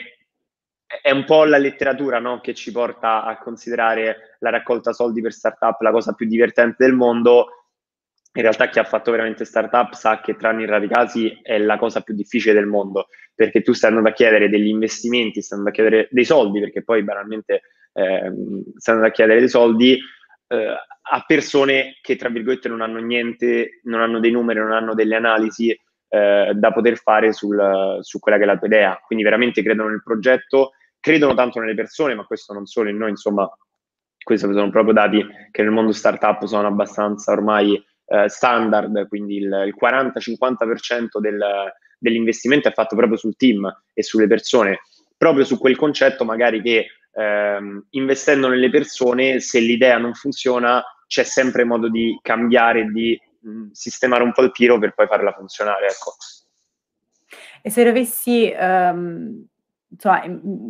[1.02, 2.40] è un po' la letteratura no?
[2.40, 6.94] che ci porta a considerare la raccolta soldi per startup la cosa più divertente del
[6.94, 7.46] mondo.
[8.34, 11.76] In realtà chi ha fatto veramente startup sa che tranne in rari casi è la
[11.76, 15.78] cosa più difficile del mondo, perché tu stai andando a chiedere degli investimenti, stai andando
[15.78, 17.60] a chiedere dei soldi, perché poi banalmente
[17.92, 18.32] eh,
[18.76, 19.98] stanno a chiedere dei soldi
[20.48, 24.94] eh, a persone che, tra virgolette, non hanno niente, non hanno dei numeri, non hanno
[24.94, 25.70] delle analisi
[26.08, 29.00] eh, da poter fare sul, su quella che è la tua idea.
[29.04, 33.10] Quindi veramente credono nel progetto, credono tanto nelle persone, ma questo non solo in noi,
[33.10, 33.50] insomma,
[34.22, 39.64] questi sono proprio dati che nel mondo startup sono abbastanza ormai eh, standard, quindi il,
[39.66, 41.42] il 40-50% del,
[41.98, 44.80] dell'investimento è fatto proprio sul team e sulle persone,
[45.16, 51.24] proprio su quel concetto magari che ehm, investendo nelle persone, se l'idea non funziona, c'è
[51.24, 55.86] sempre modo di cambiare, di mh, sistemare un po' il tiro per poi farla funzionare.
[55.86, 56.14] Ecco.
[57.62, 59.46] E se dovessi, um,
[59.88, 60.24] insomma,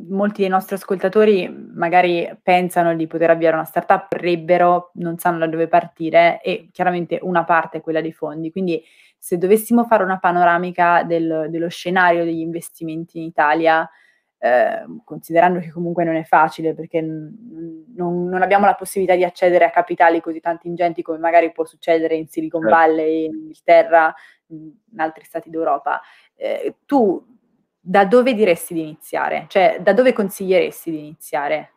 [0.09, 5.47] molti dei nostri ascoltatori magari pensano di poter avviare una startup, vorrebbero, non sanno da
[5.47, 8.51] dove partire e chiaramente una parte è quella dei fondi.
[8.51, 8.83] Quindi
[9.17, 13.89] se dovessimo fare una panoramica del, dello scenario degli investimenti in Italia,
[14.45, 19.23] eh, considerando che comunque non è facile perché n- non, non, abbiamo la possibilità di
[19.23, 22.77] accedere a capitali così tanti ingenti come magari può succedere in Silicon certo.
[22.77, 24.13] Valley, in Inghilterra,
[24.49, 26.01] in altri stati d'Europa.
[26.35, 27.25] Eh, tu
[27.79, 29.47] da dove diresti di iniziare?
[29.47, 31.75] Cioè, da dove consiglieresti di iniziare?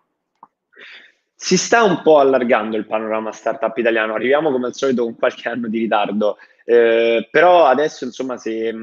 [1.35, 5.49] Si sta un po' allargando il panorama startup italiano, arriviamo come al solito con qualche
[5.49, 8.73] anno di ritardo, eh, però adesso insomma se,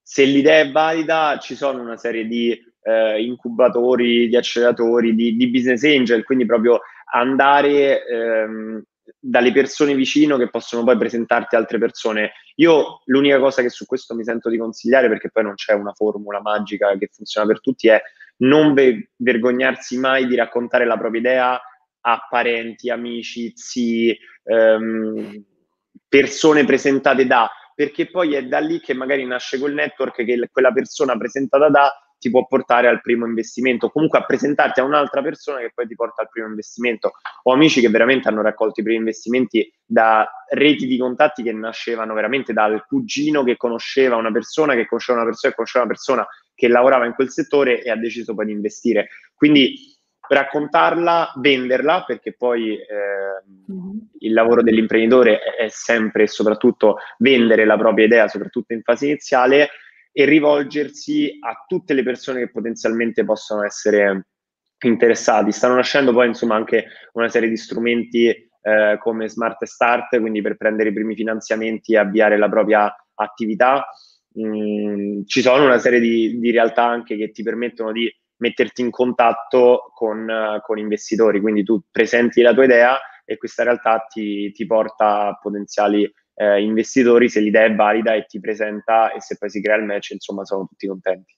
[0.00, 2.58] se l'idea è valida ci sono una serie di
[2.88, 6.80] eh, incubatori, di acceleratori, di, di, business angel, quindi proprio
[7.12, 8.82] andare ehm,
[9.18, 12.32] dalle persone vicino che possono poi presentarti altre persone.
[12.56, 15.92] Io l'unica cosa che su questo mi sento di consigliare, perché poi non c'è una
[15.92, 18.00] formula magica che funziona per tutti, è
[18.38, 21.60] non ve- vergognarsi mai di raccontare la propria idea
[22.00, 25.44] a parenti, amici, zii, ehm,
[26.08, 30.72] persone presentate da, perché poi è da lì che magari nasce quel network che quella
[30.72, 35.60] persona presentata da ti può portare al primo investimento, comunque a presentarti a un'altra persona
[35.60, 37.12] che poi ti porta al primo investimento.
[37.44, 42.14] Ho amici che veramente hanno raccolto i primi investimenti da reti di contatti che nascevano
[42.14, 46.26] veramente dal cugino che conosceva una persona, che conosceva una persona, che conosceva una persona
[46.54, 49.08] che lavorava in quel settore e ha deciso poi di investire.
[49.34, 49.96] Quindi
[50.28, 52.84] raccontarla, venderla, perché poi eh,
[54.18, 59.68] il lavoro dell'imprenditore è sempre e soprattutto vendere la propria idea, soprattutto in fase iniziale
[60.18, 64.26] e rivolgersi a tutte le persone che potenzialmente possono essere
[64.80, 65.52] interessati.
[65.52, 70.56] Stanno nascendo poi insomma anche una serie di strumenti eh, come Smart Start, quindi per
[70.56, 73.86] prendere i primi finanziamenti e avviare la propria attività.
[74.40, 78.90] Mm, ci sono una serie di, di, realtà anche che ti permettono di metterti in
[78.90, 84.66] contatto con, con investitori, quindi tu presenti la tua idea e questa realtà ti, ti
[84.66, 89.50] porta a potenziali eh, investitori se l'idea è valida e ti presenta e se poi
[89.50, 91.36] si crea il match, insomma, sono tutti contenti.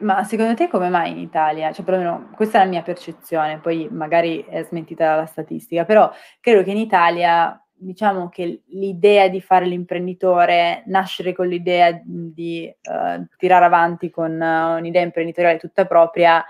[0.00, 1.70] Ma secondo te come mai in Italia?
[1.72, 6.62] Cioè, perlomeno questa è la mia percezione, poi magari è smentita dalla statistica, però credo
[6.62, 13.64] che in Italia diciamo che l'idea di fare l'imprenditore, nascere con l'idea di uh, tirare
[13.64, 16.44] avanti con uh, un'idea imprenditoriale tutta propria,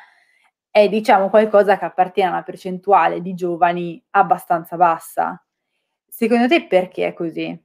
[0.70, 5.42] è diciamo qualcosa che appartiene a una percentuale di giovani abbastanza bassa.
[6.18, 7.57] Secondo te perché è così?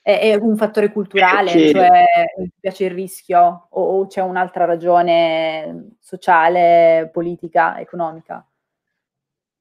[0.00, 1.70] È, è un fattore culturale, perché...
[1.72, 2.04] cioè
[2.36, 8.46] mi piace il rischio o, o c'è un'altra ragione sociale, politica, economica?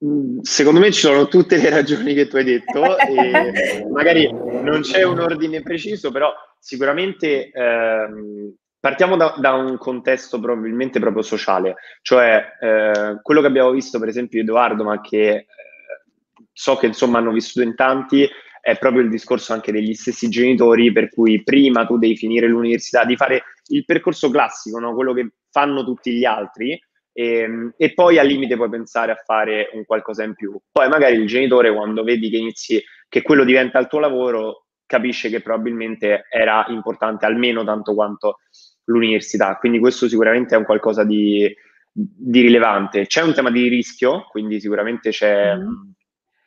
[0.06, 4.82] Mm, secondo me ci sono tutte le ragioni che tu hai detto e magari non
[4.82, 11.78] c'è un ordine preciso, però sicuramente ehm, partiamo da, da, un contesto probabilmente proprio sociale,
[12.04, 15.48] cioè eh, quello che abbiamo visto per esempio Edoardo, ma che eh,
[16.54, 18.30] so che insomma hanno vissuto in tanti,
[18.62, 23.04] è proprio il discorso anche degli stessi genitori, per cui prima tu devi finire l'università,
[23.04, 24.94] di fare il percorso classico, no?
[24.94, 26.80] quello che fanno tutti gli altri,
[27.12, 30.58] e, ehm, e, poi al limite puoi pensare a fare un qualcosa in più.
[30.72, 35.30] Poi magari il genitore quando vedi che inizi, che quello diventa il tuo lavoro, capisce
[35.30, 38.40] che probabilmente era importante almeno tanto quanto
[38.86, 39.58] l'università.
[39.58, 41.54] Quindi questo sicuramente è un qualcosa di,
[41.92, 43.08] di rilevante.
[43.08, 45.92] C'è un tema di rischio, quindi sicuramente c'è, mm.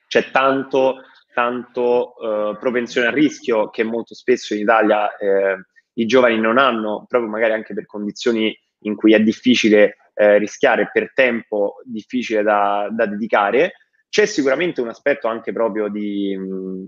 [0.06, 5.56] C'è tanto, tanto uh, propensione al rischio che molto spesso in Italia eh,
[5.94, 10.90] i giovani non hanno, proprio magari anche per condizioni in cui è difficile eh, rischiare
[10.92, 13.72] per tempo difficile da, da, dedicare.
[14.08, 16.86] C'è sicuramente un aspetto anche proprio di mh,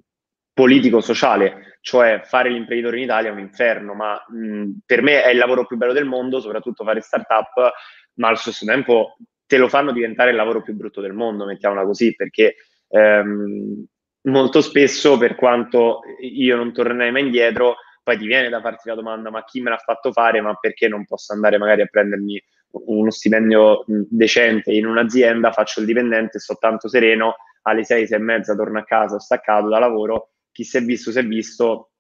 [0.53, 5.39] politico-sociale, cioè fare l'imprenditore in Italia è un inferno, ma mh, per me è il
[5.39, 7.73] lavoro più bello del mondo, soprattutto fare startup,
[8.15, 11.85] ma allo stesso tempo te lo fanno diventare il lavoro più brutto del mondo, mettiamola
[11.85, 12.57] così, perché
[12.89, 13.85] ehm,
[14.23, 18.95] molto spesso, per quanto io non tornerei mai indietro, poi ti viene da farti la
[18.95, 22.43] domanda, ma chi me l'ha fatto fare, ma perché non posso andare magari a prendermi
[22.71, 28.23] uno stipendio decente in un'azienda, faccio il dipendente, sto tanto sereno, alle sei, sei e
[28.23, 31.91] mezza torno a casa, ho staccato da lavoro, chi si è visto si è visto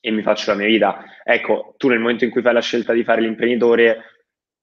[0.00, 1.04] e mi faccio la mia vita.
[1.24, 4.15] Ecco, tu nel momento in cui fai la scelta di fare l'imprenditore,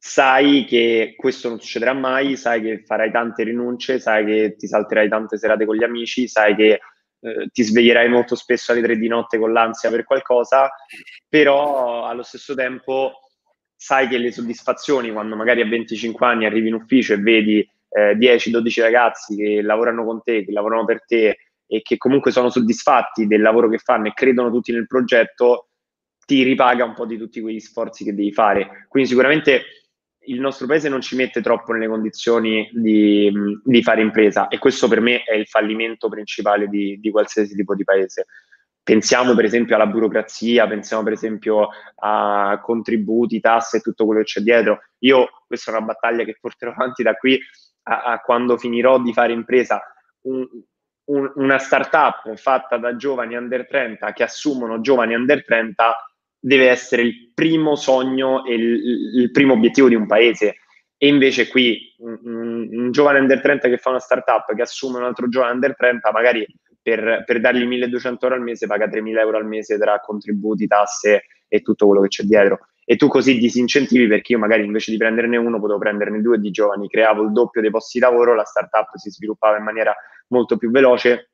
[0.05, 5.07] sai che questo non succederà mai, sai che farai tante rinunce, sai che ti salterai
[5.07, 6.81] tante serate con gli amici, sai che
[7.21, 10.69] eh, ti sveglierai molto spesso alle tre di notte con l'ansia per qualcosa,
[11.29, 13.13] però allo stesso tempo
[13.77, 18.17] sai che le soddisfazioni quando magari a 25 anni arrivi in ufficio e vedi eh,
[18.17, 23.25] 10-12 ragazzi che lavorano con te, che lavorano per te e che comunque sono soddisfatti
[23.25, 25.69] del lavoro che fanno e credono tutti nel progetto,
[26.25, 28.85] ti ripaga un po' di tutti quegli sforzi che devi fare.
[28.89, 29.63] Quindi sicuramente
[30.25, 33.31] il nostro paese non ci mette troppo nelle condizioni di,
[33.63, 37.75] di fare impresa e questo per me è il fallimento principale di, di qualsiasi tipo
[37.75, 38.27] di paese.
[38.83, 44.27] Pensiamo per esempio alla burocrazia, pensiamo per esempio a contributi, tasse e tutto quello che
[44.27, 44.81] c'è dietro.
[44.99, 47.39] Io, questa è una battaglia che porterò avanti da qui
[47.83, 49.81] a, a quando finirò di fare impresa.
[50.23, 50.45] Un,
[51.05, 55.95] un, una startup fatta da giovani under 30 che assumono giovani under 30
[56.45, 60.57] deve essere il primo sogno e il, il primo obiettivo di un paese.
[60.97, 65.05] E invece qui un, un, giovane under 30 che fa una startup che assume un
[65.05, 66.45] altro giovane under 30 magari
[66.81, 71.23] per, per dargli 1200 euro al mese paga 3000 euro al mese tra contributi, tasse
[71.47, 72.59] e tutto quello che c'è dietro.
[72.83, 76.51] E tu così disincentivi perché io magari invece di prenderne uno potevo prenderne due di
[76.51, 79.95] giovani, creavo il doppio dei posti di lavoro, la startup si sviluppava in maniera
[80.27, 81.31] molto più veloce,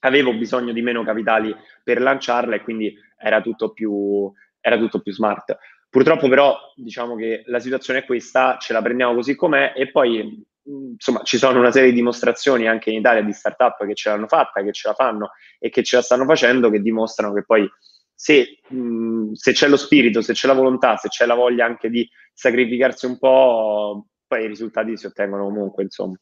[0.00, 4.30] avevo bisogno di meno capitali per lanciarla e quindi era tutto più,
[4.62, 5.58] era tutto più smart.
[5.90, 10.42] Purtroppo però diciamo che la situazione è questa, ce la prendiamo così com'è e poi
[10.64, 14.28] insomma, ci sono una serie di dimostrazioni anche in Italia di startup che ce l'hanno
[14.28, 17.68] fatta, che ce la fanno e che ce la stanno facendo, che dimostrano che poi
[18.14, 21.90] se, mh, se c'è lo spirito, se c'è la volontà, se c'è la voglia anche
[21.90, 26.16] di sacrificarsi un po', poi i risultati si ottengono comunque, insomma.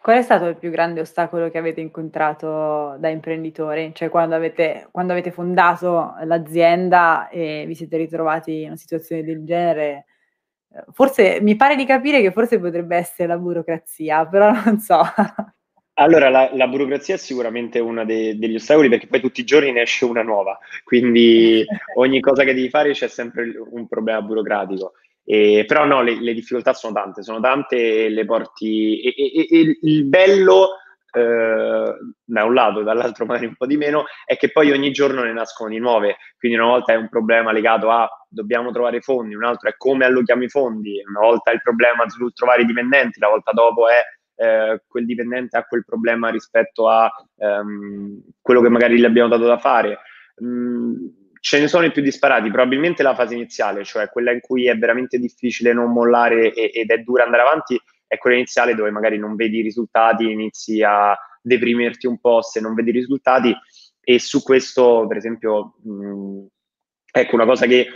[0.00, 3.92] Qual è stato il più grande ostacolo che avete incontrato da imprenditori?
[3.94, 9.44] Cioè quando avete, quando avete fondato l'azienda e vi siete ritrovati in una situazione del
[9.44, 10.06] genere,
[10.92, 15.00] Forse mi pare di capire che forse potrebbe essere la burocrazia, però non so.
[15.94, 19.82] Allora, la, la burocrazia è sicuramente uno degli ostacoli perché poi tutti i giorni ne
[19.82, 21.64] esce una nuova, quindi
[21.96, 24.92] ogni cosa che devi fare c'è sempre un problema burocratico.
[25.30, 29.02] E, però no, le, le, difficoltà sono tante, sono tante le porti...
[29.02, 30.70] E, e, e il bello
[31.12, 35.22] eh, da un lato, dall'altro magari un po' di meno, è che poi ogni giorno
[35.22, 36.16] ne nascono di nuove.
[36.38, 40.06] Quindi una volta è un problema legato a dobbiamo trovare fondi, un altro è come
[40.06, 43.86] allochiamo i fondi, una volta è il problema sul trovare i dipendenti, la volta dopo
[43.86, 44.00] è
[44.34, 49.44] eh, quel dipendente ha quel problema rispetto a ehm, quello che magari gli abbiamo dato
[49.44, 49.98] da fare.
[50.42, 50.94] Mm,
[51.40, 54.76] ce ne sono i più disparati, probabilmente la fase iniziale, cioè quella in cui è
[54.76, 59.18] veramente difficile non mollare e, ed è dura andare avanti, è quella iniziale dove magari
[59.18, 63.54] non vedi i risultati, inizi a deprimerti un po' se non vedi i risultati
[64.00, 66.46] e su questo, per esempio, mh,
[67.12, 67.88] ecco una cosa che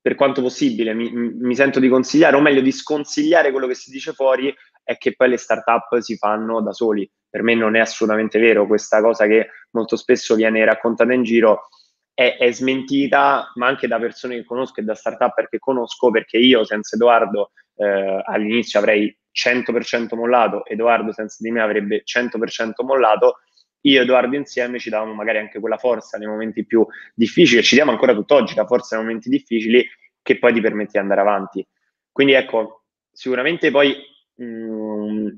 [0.00, 3.90] per quanto possibile mi, mi, sento di consigliare, o meglio di sconsigliare quello che si
[3.90, 7.10] dice fuori, è che poi le start-up si fanno da soli.
[7.30, 11.68] Per me non è assolutamente vero questa cosa che molto spesso viene raccontata in giro.
[12.14, 16.38] È, è smentita, ma anche da persone che conosco e da start-up che conosco, perché
[16.38, 23.38] io senza Edoardo eh, all'inizio avrei 100% mollato, Edoardo senza di me avrebbe 100% mollato,
[23.82, 27.74] io e Edoardo insieme ci davamo magari anche quella forza nei momenti più difficili ci
[27.74, 29.84] diamo ancora tutt'oggi la forza nei momenti difficili
[30.22, 31.66] che poi ti permette di andare avanti.
[32.10, 33.94] Quindi ecco, sicuramente poi
[34.36, 35.28] mh, mm,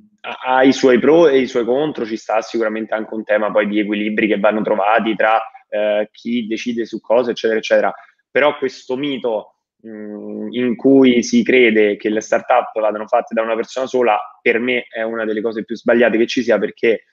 [0.44, 3.66] ha i suoi pro e i suoi contro, ci sta sicuramente anche un tema poi
[3.66, 5.40] di equilibri che vanno trovati tra
[5.76, 7.94] eh, chi decide su cosa, eccetera, eccetera.
[8.30, 13.86] Però questo mito in cui si crede che le start-up vadano fatte da una persona
[13.86, 17.04] sola, per me è una delle cose più sbagliate che ci sia perché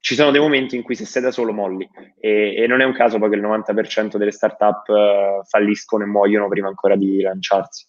[0.00, 2.84] ci sono dei momenti in cui se sei da solo molli e, e non è
[2.84, 7.20] un caso poi che il 90% delle start-up uh, falliscono e muoiono prima ancora di
[7.20, 7.86] lanciarsi.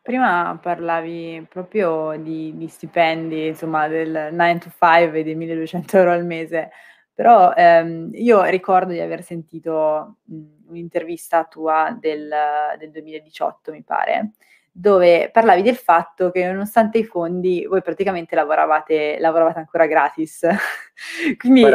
[0.00, 6.10] Prima parlavi proprio di, di stipendi, insomma, del 9 to 5 e dei 1200 euro
[6.10, 6.72] al mese,
[7.14, 12.32] però ehm, io ricordo di aver sentito mh, un'intervista tua del,
[12.78, 14.32] del 2018, mi pare,
[14.72, 20.46] dove parlavi del fatto che nonostante i fondi voi praticamente lavoravate, lavoravate ancora gratis.
[21.38, 21.62] Quindi...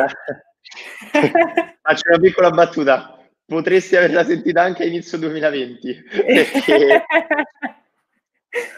[1.81, 3.17] Faccio una piccola battuta.
[3.45, 6.03] Potresti averla sentita anche a inizio 2020.
[6.25, 7.05] Perché...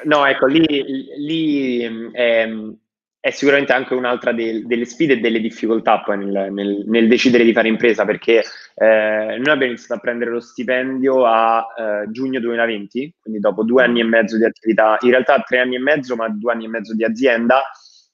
[0.03, 0.65] no, ecco, lì,
[1.17, 2.77] lì ehm,
[3.21, 7.43] è sicuramente anche un'altra de- delle sfide e delle difficoltà poi nel, nel, nel, decidere
[7.43, 8.43] di fare impresa, perché
[8.75, 13.83] eh, noi abbiamo iniziato a prendere lo stipendio a eh, giugno 2020, quindi dopo due
[13.83, 16.69] anni e mezzo di attività, in realtà tre anni e mezzo, ma due anni e
[16.69, 17.61] mezzo di azienda,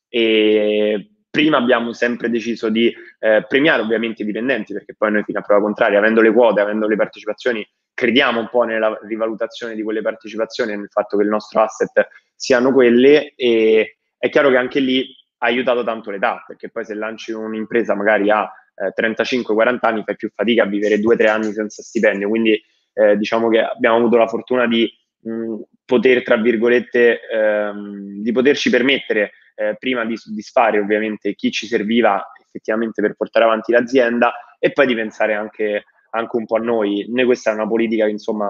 [0.07, 5.37] e prima abbiamo sempre deciso di eh, premiare ovviamente i dipendenti, perché poi noi fino
[5.39, 9.83] a prova contraria, avendo le quote, avendo le partecipazioni, crediamo un po' nella rivalutazione di
[9.83, 14.57] quelle partecipazioni e nel fatto che il nostro asset siano quelle e è chiaro che
[14.57, 15.05] anche lì
[15.37, 20.15] ha aiutato tanto l'età, perché poi se lanci un'impresa magari a eh, 35-40 anni fai
[20.15, 22.59] più fatica a vivere 2-3 anni senza stipendio, quindi
[22.93, 25.55] eh, diciamo che abbiamo avuto la fortuna di mh,
[25.85, 32.31] poter, tra virgolette, ehm, di poterci permettere eh, prima di soddisfare ovviamente chi ci serviva
[32.43, 37.05] effettivamente per portare avanti l'azienda e poi di pensare anche, anche un po' a noi.
[37.09, 38.49] Noi questa è una politica che insomma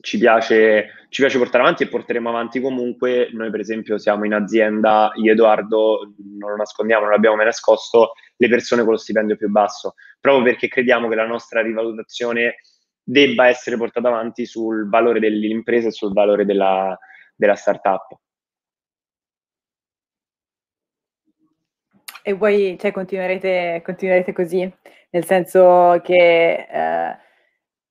[0.00, 3.28] ci piace, ci piace portare avanti e porteremo avanti comunque.
[3.32, 8.12] Noi, per esempio, siamo in azienda, io Edoardo, non lo nascondiamo, non l'abbiamo mai nascosto,
[8.36, 12.56] le persone con lo stipendio più basso, proprio perché crediamo che la nostra rivalutazione
[13.02, 16.96] debba essere portata avanti sul valore dell'impresa e sul valore della,
[17.34, 18.18] della startup.
[22.22, 24.68] E voi cioè, continuerete, continuerete così,
[25.10, 27.16] nel senso che eh,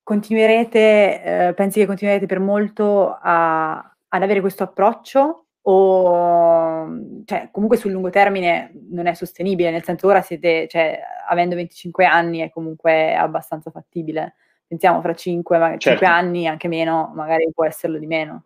[0.06, 6.88] continuerete, eh, pensi che continuerete per molto a, ad avere questo approccio o
[7.26, 12.06] cioè, comunque sul lungo termine non è sostenibile, nel senso ora siete, cioè, avendo 25
[12.06, 14.36] anni è comunque abbastanza fattibile.
[14.68, 15.90] Pensiamo fra 5, ma certo.
[15.90, 18.44] 5 anni, anche meno, magari può esserlo di meno.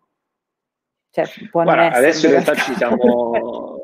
[1.10, 3.79] Cioè, può Guarda, adesso in realtà ci siamo...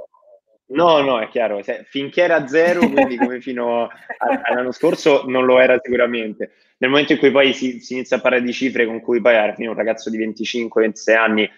[0.68, 3.88] No, no, è chiaro, finché era zero, quindi come fino
[4.18, 8.20] all'anno scorso non lo era sicuramente nel momento in cui poi si, si, inizia a
[8.20, 11.50] parlare di cifre con cui poi alla fine un ragazzo di 25-26 anni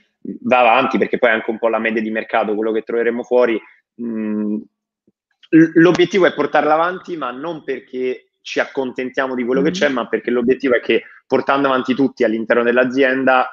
[0.43, 3.23] va avanti, perché poi è anche un po' la media di mercato, quello che troveremo
[3.23, 3.61] fuori,
[3.95, 4.57] mh,
[5.75, 9.73] l'obiettivo è portarla avanti, ma non perché ci accontentiamo di quello mm-hmm.
[9.73, 13.49] che c'è, ma perché l'obiettivo è che portando avanti tutti all'interno dell'azienda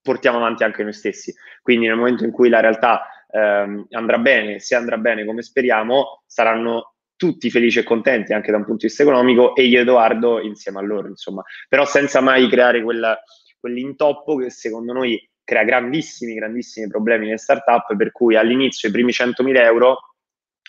[0.00, 1.34] portiamo avanti anche noi stessi.
[1.62, 6.22] Quindi nel momento in cui la realtà ehm, andrà bene, se andrà bene come speriamo,
[6.26, 10.40] saranno tutti felici e contenti anche da un punto di vista economico e io Edoardo
[10.40, 13.20] insieme a loro, insomma, però senza mai creare quella,
[13.58, 19.12] quell'intoppo che secondo noi crea grandissimi, grandissimi problemi nelle startup, per cui all'inizio i primi
[19.12, 19.98] 100.000 euro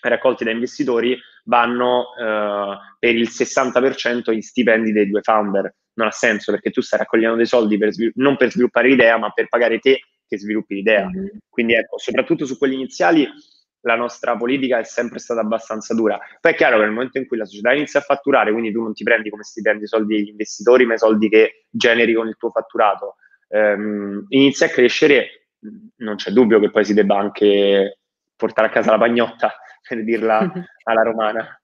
[0.01, 5.75] raccolti da investitori vanno eh, per il 60% in stipendi dei due founder.
[5.95, 9.17] Non ha senso perché tu stai raccogliendo dei soldi per svil- non per sviluppare l'idea,
[9.17, 9.99] ma per pagare te
[10.29, 11.07] che sviluppi l'idea.
[11.07, 11.37] Mm-hmm.
[11.49, 13.27] Quindi ecco, soprattutto su quelli iniziali
[13.81, 16.19] la nostra politica è sempre stata abbastanza dura.
[16.39, 18.81] Poi è chiaro che nel momento in cui la società inizia a fatturare, quindi tu
[18.81, 22.27] non ti prendi come stipendi i soldi degli investitori, ma i soldi che generi con
[22.27, 23.15] il tuo fatturato,
[23.47, 25.47] ehm, inizia a crescere,
[25.97, 27.99] non c'è dubbio che poi si debba anche
[28.35, 29.53] portare a casa la pagnotta,
[29.87, 30.39] per dirla
[30.83, 31.58] alla romana.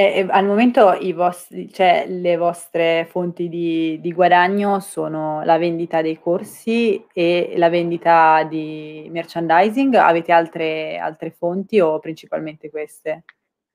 [0.00, 5.58] E, e al momento i vostri, cioè, le vostre fonti di, di, guadagno sono la
[5.58, 9.92] vendita dei corsi e la vendita di merchandising.
[9.96, 13.24] Avete altre, altre fonti o principalmente queste?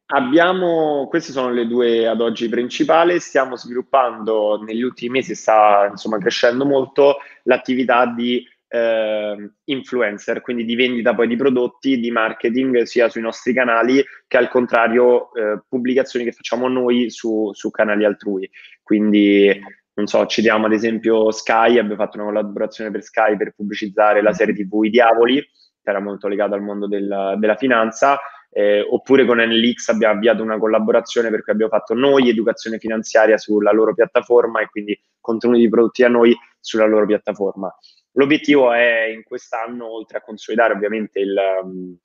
[0.08, 6.18] Abbiamo, queste sono le due ad oggi principali, stiamo sviluppando negli ultimi mesi, sta insomma
[6.18, 13.10] crescendo molto l'attività di eh, influencer, quindi di vendita poi di prodotti, di marketing sia
[13.10, 18.50] sui nostri canali che al contrario eh, pubblicazioni che facciamo noi su, su, canali altrui.
[18.82, 19.60] Quindi,
[19.94, 24.34] non so, citiamo ad esempio Sky, abbiamo fatto una collaborazione per Sky per pubblicizzare la
[24.34, 28.20] serie TV I Diavoli, che era molto legata al mondo del, della finanza.
[28.58, 33.74] Eh, oppure con NLX abbiamo avviato una collaborazione perché abbiamo fatto noi educazione finanziaria sulla
[33.74, 37.70] loro piattaforma e quindi contenuti prodotti a noi sulla loro piattaforma.
[38.16, 41.98] L'obiettivo è in quest'anno, oltre a consolidare ovviamente il, um,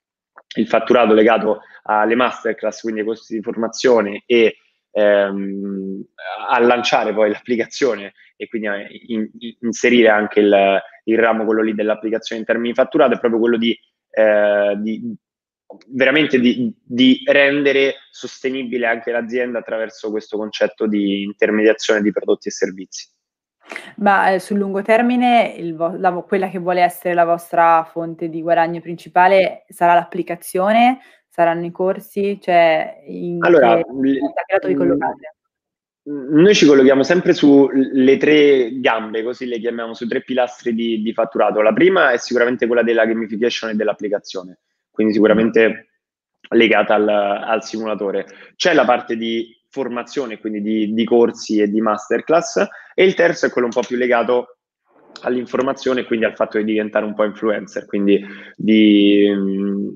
[0.55, 4.57] il fatturato legato alle masterclass, quindi ai costi di formazione e
[4.91, 6.03] ehm,
[6.49, 8.75] a lanciare poi l'applicazione e quindi a
[9.07, 9.29] in,
[9.61, 13.57] inserire anche il, il, ramo, quello lì dell'applicazione in termini di fatturato, è proprio quello
[13.57, 13.77] di,
[14.09, 15.15] eh, di
[15.87, 22.51] veramente di, di, rendere sostenibile anche l'azienda attraverso questo concetto di intermediazione di prodotti e
[22.51, 23.07] servizi.
[23.97, 28.29] Ma, ehm, sul lungo termine il vo la quella che vuole essere la vostra fonte
[28.29, 30.99] di guadagno principale sarà l'applicazione?
[31.27, 32.39] Saranno i corsi?
[32.41, 35.35] Cioè in allora, che lato vi collocate?
[36.03, 41.13] Noi ci collochiamo sempre sulle tre gambe, così le chiamiamo, sui tre pilastri di, di
[41.13, 41.61] fatturato.
[41.61, 45.89] La prima è sicuramente quella della gamification e dell'applicazione, quindi sicuramente
[46.49, 48.25] legata al, al simulatore.
[48.55, 53.45] C'è la parte di formazione, quindi di, di, corsi e di masterclass, e il terzo
[53.45, 54.57] è quello un po' più legato
[55.21, 58.23] all'informazione quindi al fatto di diventare un po' influencer, quindi
[58.55, 59.89] di, mm,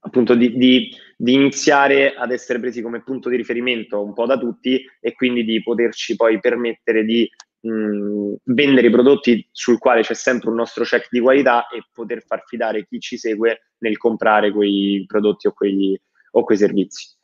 [0.00, 4.38] appunto di, di, di, iniziare ad essere presi come punto di riferimento un po' da
[4.38, 7.28] tutti e quindi di poterci poi permettere di
[7.60, 11.82] mh, mm, vendere i prodotti sul quale c'è sempre un nostro check di qualità e
[11.92, 16.00] poter far fidare chi ci segue nel comprare quei prodotti o quei,
[16.32, 17.18] o quei servizi.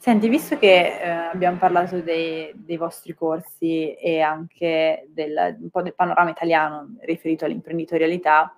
[0.00, 5.82] Senti, visto che eh, abbiamo parlato dei, dei, vostri corsi e anche del, un po'
[5.82, 8.56] del panorama italiano riferito all'imprenditorialità,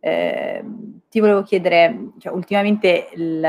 [0.00, 0.64] eh,
[1.08, 3.40] ti volevo chiedere, cioè, ultimamente il,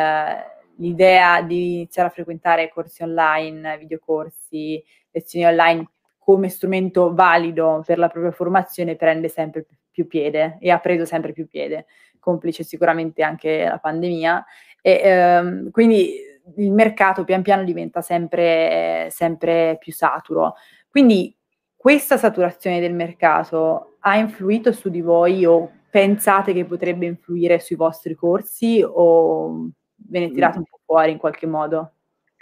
[0.76, 4.80] l'idea di iniziare a frequentare corsi online, videocorsi,
[5.10, 5.90] lezioni online
[6.20, 11.34] come strumento valido per la propria formazione prende sempre più piede e ha preso sempre
[11.34, 11.88] più piede,
[12.20, 14.46] complice sicuramente anche la pandemia.
[14.80, 20.56] E, ehm, quindi il mercato pian piano diventa sempre, sempre più saturo.
[20.90, 21.36] Quindi
[21.76, 27.76] questa saturazione del mercato ha influito su di voi o pensate che potrebbe influire sui
[27.76, 31.94] vostri corsi o ve ne tirate un po' fuori in qualche modo?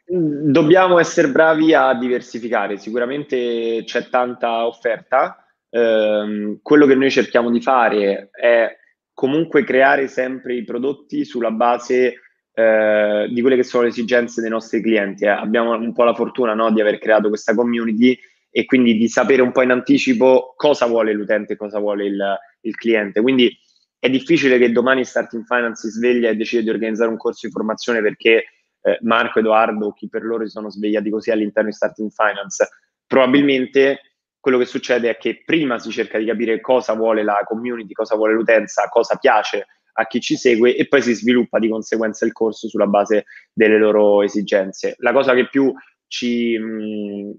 [0.06, 5.46] Dobbiamo essere bravi a diversificare, sicuramente c'è tanta offerta.
[5.70, 8.76] Eh, quello che noi cerchiamo di fare è
[9.14, 12.16] comunque creare sempre i prodotti sulla base
[12.54, 15.26] eh, di quelle che sono le esigenze dei nostri clienti.
[15.26, 15.30] Eh.
[15.30, 18.18] Abbiamo un po' la fortuna no, di aver creato questa community
[18.52, 22.38] e quindi di sapere un po' in anticipo cosa vuole l'utente e cosa vuole il,
[22.62, 23.22] il cliente.
[23.22, 23.56] Quindi
[24.00, 27.54] è difficile che domani Starting Finance si sveglia e decide di organizzare un corso di
[27.54, 28.46] formazione perché
[28.82, 32.70] eh, Marco, Edoardo o chi per loro si sono svegliati così all'interno di Starting Finance.
[33.06, 34.02] Probabilmente
[34.40, 38.16] quello che succede è che prima si cerca di capire cosa vuole la community, cosa
[38.16, 42.32] vuole l'utenza, cosa piace a chi ci segue e poi si sviluppa di conseguenza il
[42.32, 44.96] corso sulla base delle loro esigenze.
[45.00, 45.74] La cosa che più
[46.08, 46.58] ci...
[46.58, 47.32] Mh,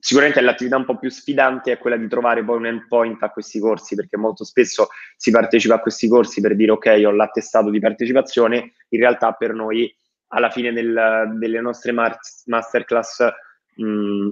[0.00, 3.30] sicuramente è l'attività un po' più sfidante è quella di trovare poi un endpoint a
[3.30, 7.68] questi corsi, perché molto spesso si partecipa a questi corsi per dire ok, ho l'attestato
[7.70, 9.92] di partecipazione, in realtà per noi
[10.28, 13.26] alla fine del, delle nostre masterclass
[13.76, 14.28] mh,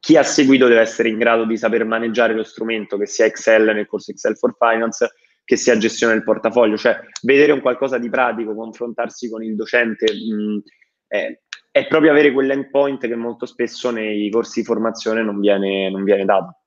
[0.00, 3.64] chi ha seguito deve essere in grado di saper maneggiare lo strumento, che sia Excel
[3.74, 5.12] nel corso Excel for Finance,
[5.44, 10.06] che sia gestione del portafoglio, cioè vedere un qualcosa di pratico, confrontarsi con il docente,
[10.06, 10.62] mh,
[11.06, 11.38] è,
[11.70, 16.24] è, proprio avere quell'endpoint che molto spesso nei corsi di formazione non viene, non viene
[16.24, 16.58] dato.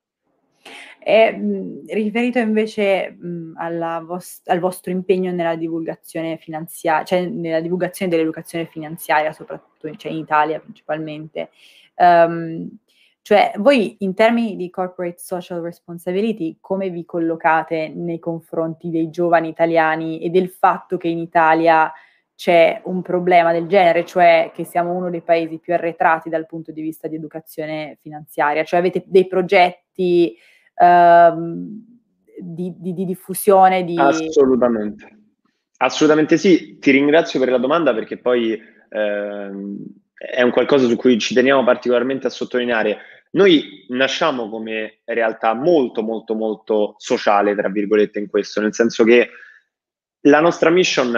[0.99, 3.53] E, mh, riferito invece mh,
[4.05, 10.17] vos- al vostro impegno nella divulgazione finanziaria, cioè nella divulgazione dell'educazione finanziaria, soprattutto cioè in
[10.17, 11.49] Italia principalmente,
[11.95, 12.69] um,
[13.28, 19.49] cioè, voi in termini di corporate social responsibility, come vi collocate nei confronti dei giovani
[19.49, 21.91] italiani e del fatto che in Italia
[22.34, 26.71] c'è un problema del genere, cioè che siamo uno dei paesi più arretrati dal punto
[26.71, 28.63] di vista di educazione finanziaria?
[28.63, 30.34] Cioè avete dei progetti
[30.78, 31.86] um,
[32.39, 33.84] di, di, di, diffusione?
[33.84, 33.97] Di...
[33.97, 35.17] Assolutamente.
[35.80, 38.57] Assolutamente sì, ti ringrazio per la domanda perché poi
[38.88, 39.80] ehm,
[40.13, 43.15] è un qualcosa su cui ci teniamo particolarmente a sottolineare.
[43.32, 49.30] Noi nasciamo come realtà molto, molto, molto sociale, tra virgolette, in questo, nel senso che
[50.21, 51.15] la nostra mission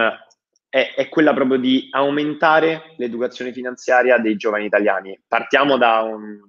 [0.69, 5.19] è, è quella proprio di aumentare l'educazione finanziaria dei giovani italiani.
[5.27, 6.39] Partiamo da un,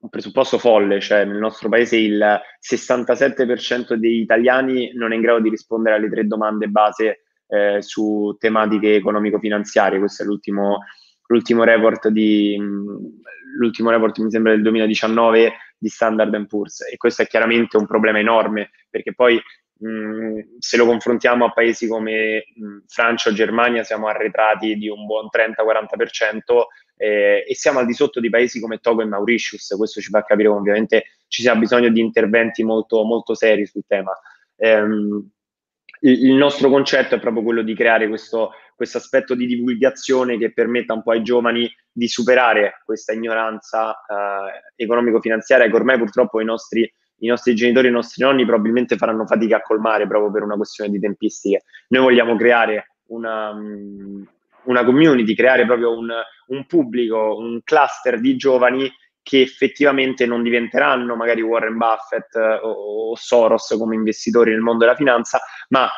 [0.00, 5.40] un presupposto folle, cioè nel nostro paese il 67% degli italiani non è in grado
[5.40, 9.98] di rispondere alle tre domande base eh, su tematiche economico-finanziarie.
[9.98, 10.84] Questo è l'ultimo,
[11.30, 12.56] l'ultimo report di
[13.56, 18.18] l'ultimo report mi sembra del 2019 di Standard Poor's e questo è chiaramente un problema
[18.18, 19.40] enorme perché poi
[19.78, 25.06] mh, se lo confrontiamo a paesi come mh, Francia o Germania siamo arretrati di un
[25.06, 26.38] buon 30-40%
[26.96, 30.22] eh, e siamo al di sotto di paesi come Togo e Mauritius, questo ci fa
[30.22, 34.12] capire che ovviamente ci sia bisogno di interventi molto, molto seri sul tema.
[34.56, 35.30] Um,
[36.00, 40.94] il nostro concetto è proprio quello di creare questo, questo aspetto di divulgazione che permetta
[40.94, 46.90] un po' ai giovani di superare questa ignoranza eh, economico-finanziaria che ormai purtroppo i nostri,
[47.18, 50.90] i nostri genitori i nostri nonni probabilmente faranno fatica a colmare proprio per una questione
[50.90, 51.64] di tempistiche.
[51.88, 53.54] Noi vogliamo creare una,
[54.64, 56.08] una community, creare proprio un,
[56.46, 58.90] un pubblico, un cluster di giovani
[59.22, 64.84] che effettivamente non diventeranno magari Warren Buffett eh, o, o Soros come investitori nel mondo
[64.84, 65.88] della finanza, ma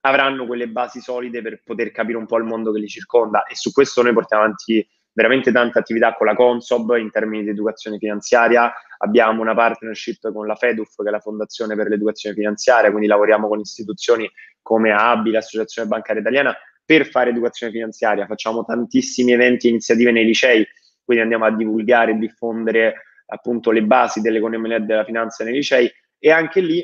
[0.00, 3.44] avranno quelle basi solide per poter capire un po' il mondo che li circonda.
[3.44, 7.48] E su questo noi portiamo avanti veramente tante attività con la Consob in termini di
[7.48, 12.90] educazione finanziaria, abbiamo una partnership con la FEDUF che è la Fondazione per l'Educazione Finanziaria,
[12.90, 16.54] quindi lavoriamo con istituzioni come ABI, l'Associazione Bancaria Italiana,
[16.84, 20.66] per fare educazione finanziaria, facciamo tantissimi eventi e iniziative nei licei,
[21.06, 22.94] quindi andiamo a divulgare e diffondere
[23.26, 26.78] appunto le basi dell'economia e della finanza nei licei e anche lì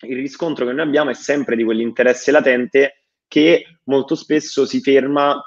[0.00, 5.40] il riscontro che noi abbiamo è sempre di quell'interesse latente che molto spesso si ferma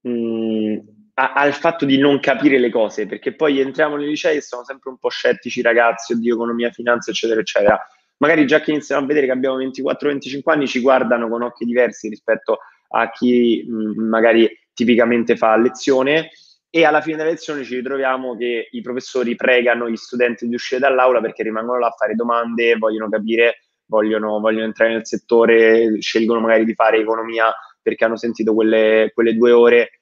[0.00, 0.76] mh,
[1.14, 4.64] a, al fatto di non capire le cose, perché poi entriamo nei licei e sono
[4.64, 7.80] sempre un po' scettici ragazzi, oddio economia, finanza, eccetera, eccetera.
[8.18, 12.08] Magari già che iniziano a vedere che abbiamo 24-25 anni ci guardano con occhi diversi
[12.08, 12.58] rispetto
[12.90, 16.30] a chi mh, magari tipicamente fa lezione
[16.70, 20.80] e alla fine della lezione ci ritroviamo che i professori pregano gli studenti di uscire
[20.80, 26.40] dall'aula perché rimangono là a fare domande, vogliono capire, vogliono, vogliono entrare nel settore, scelgono
[26.40, 30.00] magari di fare economia perché hanno sentito quelle, quelle due ore,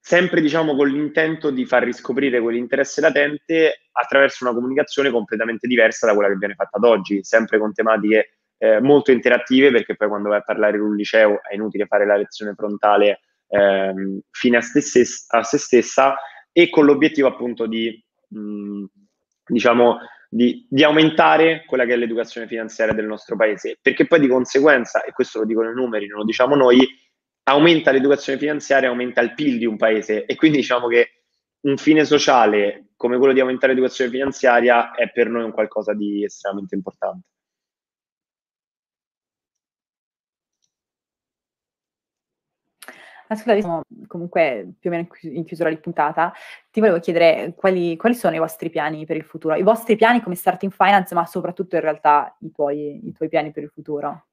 [0.00, 6.14] sempre diciamo con l'intento di far riscoprire quell'interesse latente attraverso una comunicazione completamente diversa da
[6.14, 10.30] quella che viene fatta ad oggi, sempre con tematiche eh, molto interattive perché poi quando
[10.30, 14.60] vai a parlare in un liceo è inutile fare la lezione frontale ehm, fine a,
[14.60, 16.16] stess- a, se stessa
[16.52, 18.84] e con l'obiettivo appunto di, mh,
[19.46, 24.28] diciamo, di, di, aumentare quella che è l'educazione finanziaria del nostro paese, perché poi di
[24.28, 26.86] conseguenza, e questo lo dicono i numeri, non lo diciamo noi,
[27.44, 31.22] aumenta l'educazione finanziaria, aumenta il PIL di un paese e quindi diciamo che
[31.60, 36.24] un fine sociale come quello di aumentare l'educazione finanziaria è per noi un qualcosa di
[36.24, 37.26] estremamente importante.
[43.28, 46.32] Ascolta, siamo comunque più o meno in chiusura di puntata.
[46.70, 50.22] Ti volevo chiedere quali, quali, sono i vostri piani per il futuro, i vostri piani
[50.22, 54.27] come starting finance, ma soprattutto in realtà i tuoi, i tuoi piani per il futuro.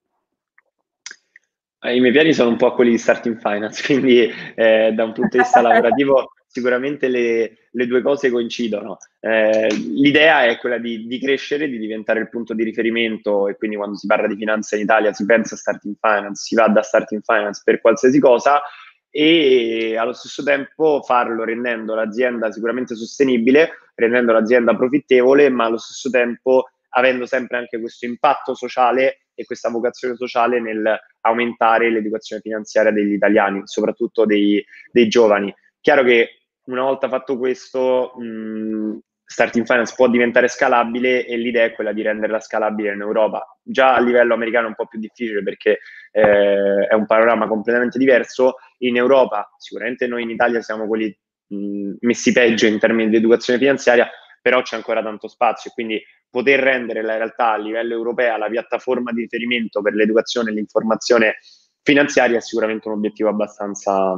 [1.85, 5.13] Eh, I miei piani sono un po' quelli di starting finance, quindi eh, da un
[5.13, 8.97] punto di vista lavorativo sicuramente le, le, due cose coincidono.
[9.19, 13.75] Eh, l'idea è quella di, di, crescere, di diventare il punto di riferimento e quindi
[13.75, 16.81] quando si parla di finanza in Italia si pensa a starting finance, si va da
[16.81, 18.61] starting finance per qualsiasi cosa
[19.09, 26.09] e allo stesso tempo farlo rendendo l'azienda sicuramente sostenibile, rendendo l'azienda profittevole, ma allo stesso
[26.09, 32.91] tempo avendo sempre anche questo impatto sociale e questa vocazione sociale nel aumentare l'educazione finanziaria
[32.91, 35.53] degli italiani, soprattutto dei, dei giovani.
[35.81, 41.73] Chiaro che una volta fatto questo, mh, Starting Finance può diventare scalabile e l'idea è
[41.73, 43.57] quella di renderla scalabile in Europa.
[43.61, 45.79] Già a livello americano è un po' più difficile perché
[46.11, 48.55] eh, è un panorama completamente diverso.
[48.79, 51.15] In Europa, sicuramente noi in Italia siamo quelli
[51.47, 54.09] mh, messi peggio in termini di educazione finanziaria,
[54.45, 58.47] però c'è ancora tanto spazio e quindi poter rendere la realtà a livello europeo la
[58.47, 61.37] piattaforma di riferimento per l'educazione e l'informazione
[61.81, 64.15] finanziaria è sicuramente un obiettivo abbastanza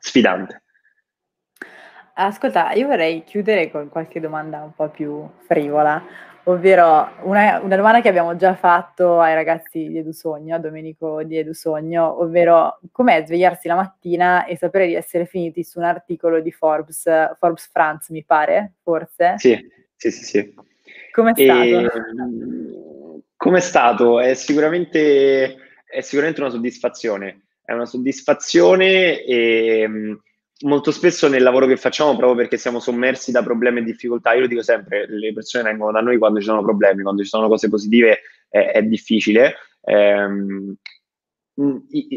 [0.00, 0.64] sfidante.
[2.14, 6.02] Ascolta, io vorrei chiudere con qualche domanda un po' più frivola,
[6.48, 11.36] ovvero una, una domanda che abbiamo già fatto ai ragazzi di Edusogno, a Domenico di
[11.36, 16.50] Edusogno, ovvero com'è svegliarsi la mattina e sapere di essere finiti su un articolo di
[16.50, 17.04] Forbes,
[17.38, 19.34] Forbes France, mi pare, forse?
[19.36, 19.58] Sì,
[19.94, 20.54] sì, sì, sì.
[21.12, 21.60] Com'è stato?
[21.60, 21.88] E,
[23.36, 24.20] com'è stato?
[24.20, 25.56] È sicuramente
[25.88, 30.14] è sicuramente una soddisfazione, è una soddisfazione e mm,
[30.60, 34.40] molto spesso nel lavoro che facciamo, proprio perché siamo sommersi da problemi e difficoltà, io
[34.40, 37.48] lo dico sempre, le persone vengono da noi quando ci sono problemi, quando ci sono
[37.48, 39.54] cose positive è, è difficile.
[39.82, 40.76] Ehm,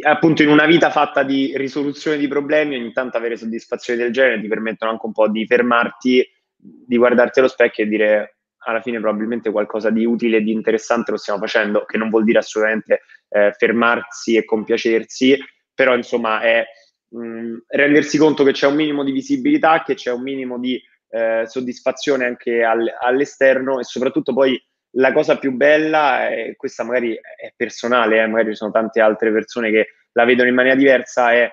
[0.03, 4.41] appunto in una vita fatta di risoluzione di problemi, ogni tanto avere soddisfazioni del genere
[4.41, 8.99] ti permettono anche un po' di fermarti, di guardarti allo specchio e dire alla fine
[8.99, 13.01] probabilmente qualcosa di utile e di interessante lo stiamo facendo, che non vuol dire assolutamente
[13.29, 15.37] eh, fermarsi e compiacersi,
[15.73, 16.63] però insomma è
[17.12, 21.43] mh, rendersi conto che c'è un minimo di visibilità, che c'è un minimo di eh,
[21.45, 24.62] soddisfazione anche al, all'esterno e soprattutto poi
[24.95, 29.32] la cosa più bella, e questa magari è personale, eh, magari ci sono tante altre
[29.32, 31.49] persone che la vedono in maniera diversa, è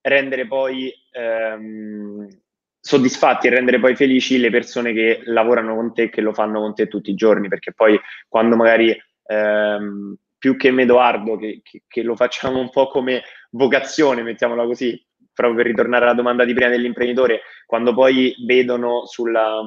[0.00, 2.26] rendere poi ehm,
[2.80, 6.74] soddisfatti e rendere poi felici le persone che lavorano con te, che lo fanno con
[6.74, 8.96] te tutti i giorni, perché poi quando magari
[9.26, 15.04] ehm, più che Medoardo, che, che, che, lo facciamo un po' come vocazione, mettiamola così,
[15.32, 19.60] proprio per ritornare alla domanda di prima dell'imprenditore, quando poi vedono sulla,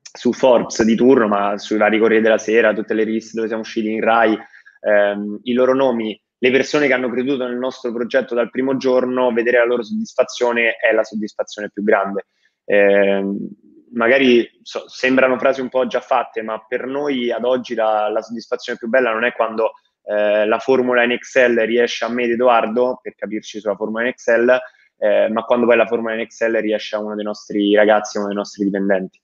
[0.00, 3.62] su Forbes di turno, ma sui vari Corriere della Sera, tutte le riviste dove siamo
[3.62, 4.36] usciti in Rai,
[4.80, 9.32] ehm, i loro nomi, le persone che hanno creduto nel nostro progetto dal primo giorno,
[9.32, 12.26] vedere la loro soddisfazione è la soddisfazione più grande.
[12.64, 13.24] Eh,
[13.94, 18.22] magari so, sembrano frasi un po' già fatte, ma per noi ad oggi la, la
[18.22, 19.72] soddisfazione più bella non è quando
[20.04, 24.08] eh, la formula in Excel riesce a me ed Edoardo, per capirci sulla formula in
[24.08, 24.60] Excel,
[24.98, 28.28] eh, ma quando poi la formula in Excel riesce a uno dei nostri ragazzi, uno
[28.28, 29.20] dei nostri dipendenti.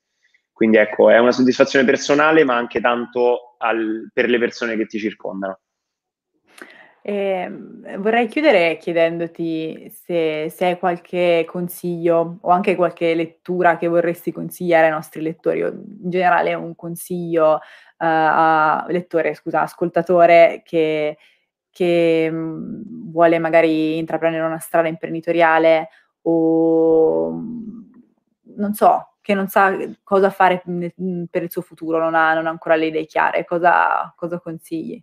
[0.52, 4.98] Quindi ecco, è una soddisfazione personale, ma anche tanto al, per le persone che ti
[4.98, 5.60] circondano.
[7.02, 7.48] Eh,
[7.98, 14.86] vorrei chiudere chiedendoti se, se, hai qualche consiglio o anche qualche lettura che vorresti consigliare
[14.86, 17.58] ai nostri lettori, o in generale un consiglio uh,
[17.98, 21.16] a lettore, scusa, ascoltatore che,
[21.70, 25.88] che mh, vuole magari intraprendere una strada imprenditoriale
[26.22, 27.30] o
[28.56, 32.46] non so, che non sa cosa fare mhmm, per il suo futuro, non ha, non
[32.46, 35.02] ha ancora le idee chiare, cosa, cosa consigli?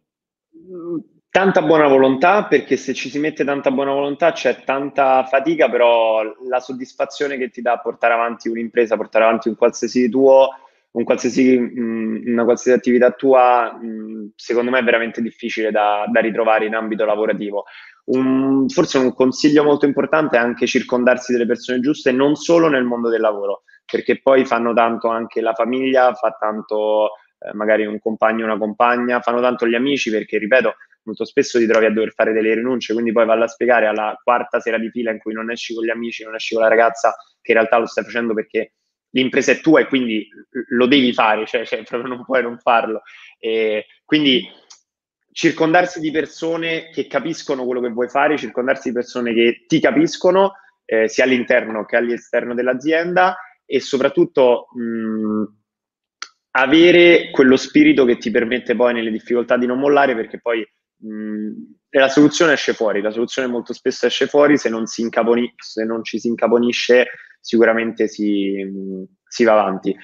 [1.38, 6.23] Tanta buona volontà, perché se ci si mette tanta buona volontà c'è tanta fatica, però
[6.49, 10.49] la soddisfazione che ti dà portare avanti un'impresa, portare avanti un qualsiasi tuo,
[10.93, 16.21] un qualsiasi, mh, una qualsiasi attività tua, mh, secondo me è veramente difficile da, da
[16.21, 17.65] ritrovare in ambito lavorativo.
[18.05, 22.83] Un, forse un consiglio molto importante è anche circondarsi delle persone giuste, non solo nel
[22.83, 27.99] mondo del lavoro perché poi fanno tanto anche la famiglia, fa tanto eh, magari un
[27.99, 30.73] compagno una compagna, fanno tanto gli amici perché, ripeto,
[31.07, 34.19] molto spesso ti trovi a dover fare delle rinunce, quindi poi valla a spiegare alla
[34.21, 36.69] quarta sera di fila in cui non esci con gli amici, non esci con la
[36.69, 38.73] ragazza, che in realtà lo stai facendo perché
[39.11, 40.27] l'impresa è tua e quindi
[40.69, 43.01] lo devi fare, cioè, cioè proprio non puoi non farlo.
[43.39, 44.45] E quindi
[45.31, 50.53] circondarsi di persone che capiscono quello che vuoi fare, circondarsi di persone che ti capiscono,
[50.85, 55.43] eh, sia all'interno che all'esterno dell'azienda e soprattutto mh,
[56.51, 60.67] avere quello spirito che ti permette poi nelle difficoltà di non mollare perché poi
[60.97, 61.51] mh,
[61.91, 66.03] la soluzione esce fuori, la soluzione molto spesso esce fuori, se non, incaponi- se non
[66.03, 67.07] ci si incaponisce
[67.39, 69.95] sicuramente si, mh, si, va avanti.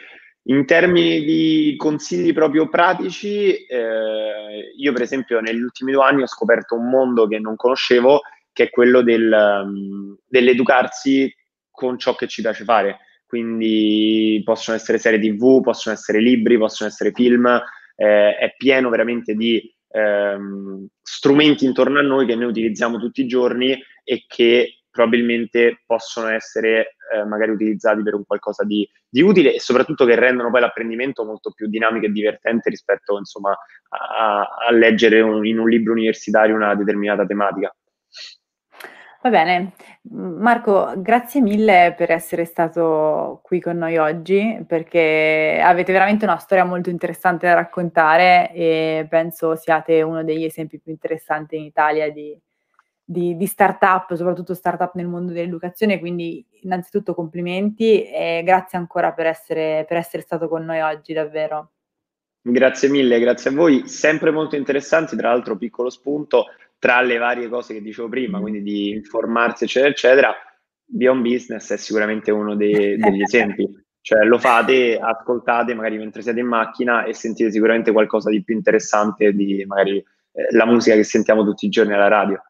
[0.48, 6.28] In termini di consigli proprio pratici, eh, io per esempio negli ultimi due anni ho
[6.28, 8.22] scoperto un mondo che non conoscevo,
[8.52, 9.32] che è quello del,
[9.66, 11.34] um, dell'educarsi
[11.72, 13.00] con ciò che ci piace fare
[13.34, 17.48] quindi possono essere serie tv, possono essere libri, possono essere film,
[17.96, 19.60] eh, è pieno veramente di
[19.94, 26.28] ehm, strumenti intorno a noi che noi utilizziamo tutti i giorni e che probabilmente possono
[26.28, 30.62] essere eh, magari utilizzati per un qualcosa di, di, utile e soprattutto che rendono poi
[30.62, 33.58] l'apprendimento molto più dinamico e divertente rispetto insomma,
[33.90, 37.76] a, a leggere un, in un libro universitario una determinata tematica.
[39.24, 39.72] Va bene,
[40.12, 46.66] Marco, grazie mille per essere stato qui con noi oggi, perché avete veramente una storia
[46.66, 52.38] molto interessante da raccontare e penso siate uno degli esempi più interessanti in Italia di,
[53.02, 59.28] di, di start-up, soprattutto start-up nel mondo dell'educazione, quindi innanzitutto complimenti e grazie ancora per
[59.28, 61.70] essere, per essere stato con noi oggi, davvero.
[62.46, 66.48] Grazie mille, grazie a voi, sempre molto interessanti, tra l'altro piccolo spunto,
[66.84, 70.36] tra le varie cose che dicevo prima, quindi di informarsi, eccetera, eccetera,
[70.84, 73.66] Beyond Business è sicuramente uno dei, degli esempi.
[74.02, 78.54] Cioè lo fate, ascoltate magari mentre siete in macchina e sentite sicuramente qualcosa di più
[78.54, 82.44] interessante di magari eh, la musica che sentiamo tutti i giorni alla radio.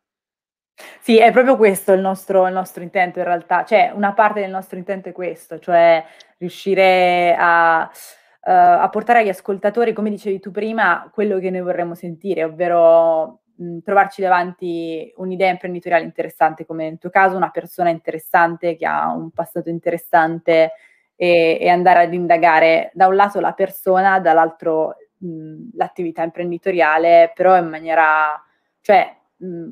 [0.99, 4.49] Sì, è proprio questo il nostro, il nostro intento in realtà, cioè una parte del
[4.49, 6.03] nostro intento è questo, cioè
[6.39, 8.49] riuscire a, uh,
[8.81, 13.42] a portare agli ascoltatori, come dicevi tu prima, quello che noi vorremmo sentire, ovvero
[13.83, 19.31] trovarci davanti un'idea imprenditoriale interessante, come nel tuo caso, una persona interessante che ha un
[19.31, 20.73] passato interessante
[21.15, 27.57] e, e andare ad indagare da un lato la persona, dall'altro mh, l'attività imprenditoriale, però
[27.57, 28.41] in maniera,
[28.81, 29.67] cioè, mh,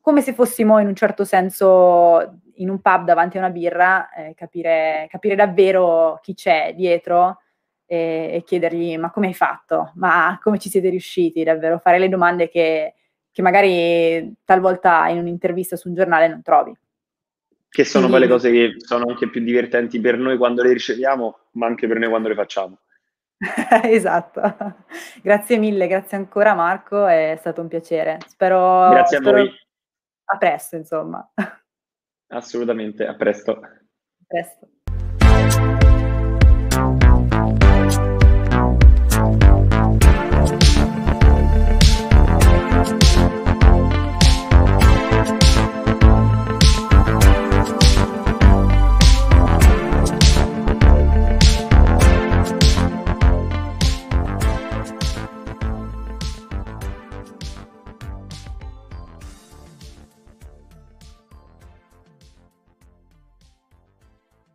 [0.00, 4.34] come se fossimo in un certo senso in un pub davanti a una birra, eh,
[4.34, 7.40] capire, capire davvero chi c'è dietro
[7.86, 11.44] e, chiedergli ma come hai fatto, ma come ci siete riusciti?
[11.44, 12.94] Davvero, fare le domande che,
[13.36, 16.74] che magari talvolta in un'intervista su un giornale non trovi.
[17.68, 21.66] Che sono quelle cose che sono anche più divertenti per noi quando le riceviamo, ma
[21.66, 22.78] anche per noi quando le facciamo.
[23.84, 24.40] esatto.
[25.22, 28.20] Grazie mille, grazie ancora Marco, è stato un piacere.
[28.26, 29.36] Spero, grazie a spero...
[29.36, 29.52] voi.
[30.24, 31.30] A presto, insomma.
[32.28, 33.50] Assolutamente, a presto.
[33.52, 34.70] A presto.
[40.46, 40.75] Thank you.
[42.86, 43.35] Thank